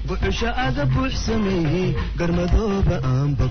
bucusho 0.08 0.48
aga 0.66 0.84
buux 0.86 1.12
garmadooba 2.18 2.96
aan 3.04 3.36
baqin 3.36 3.44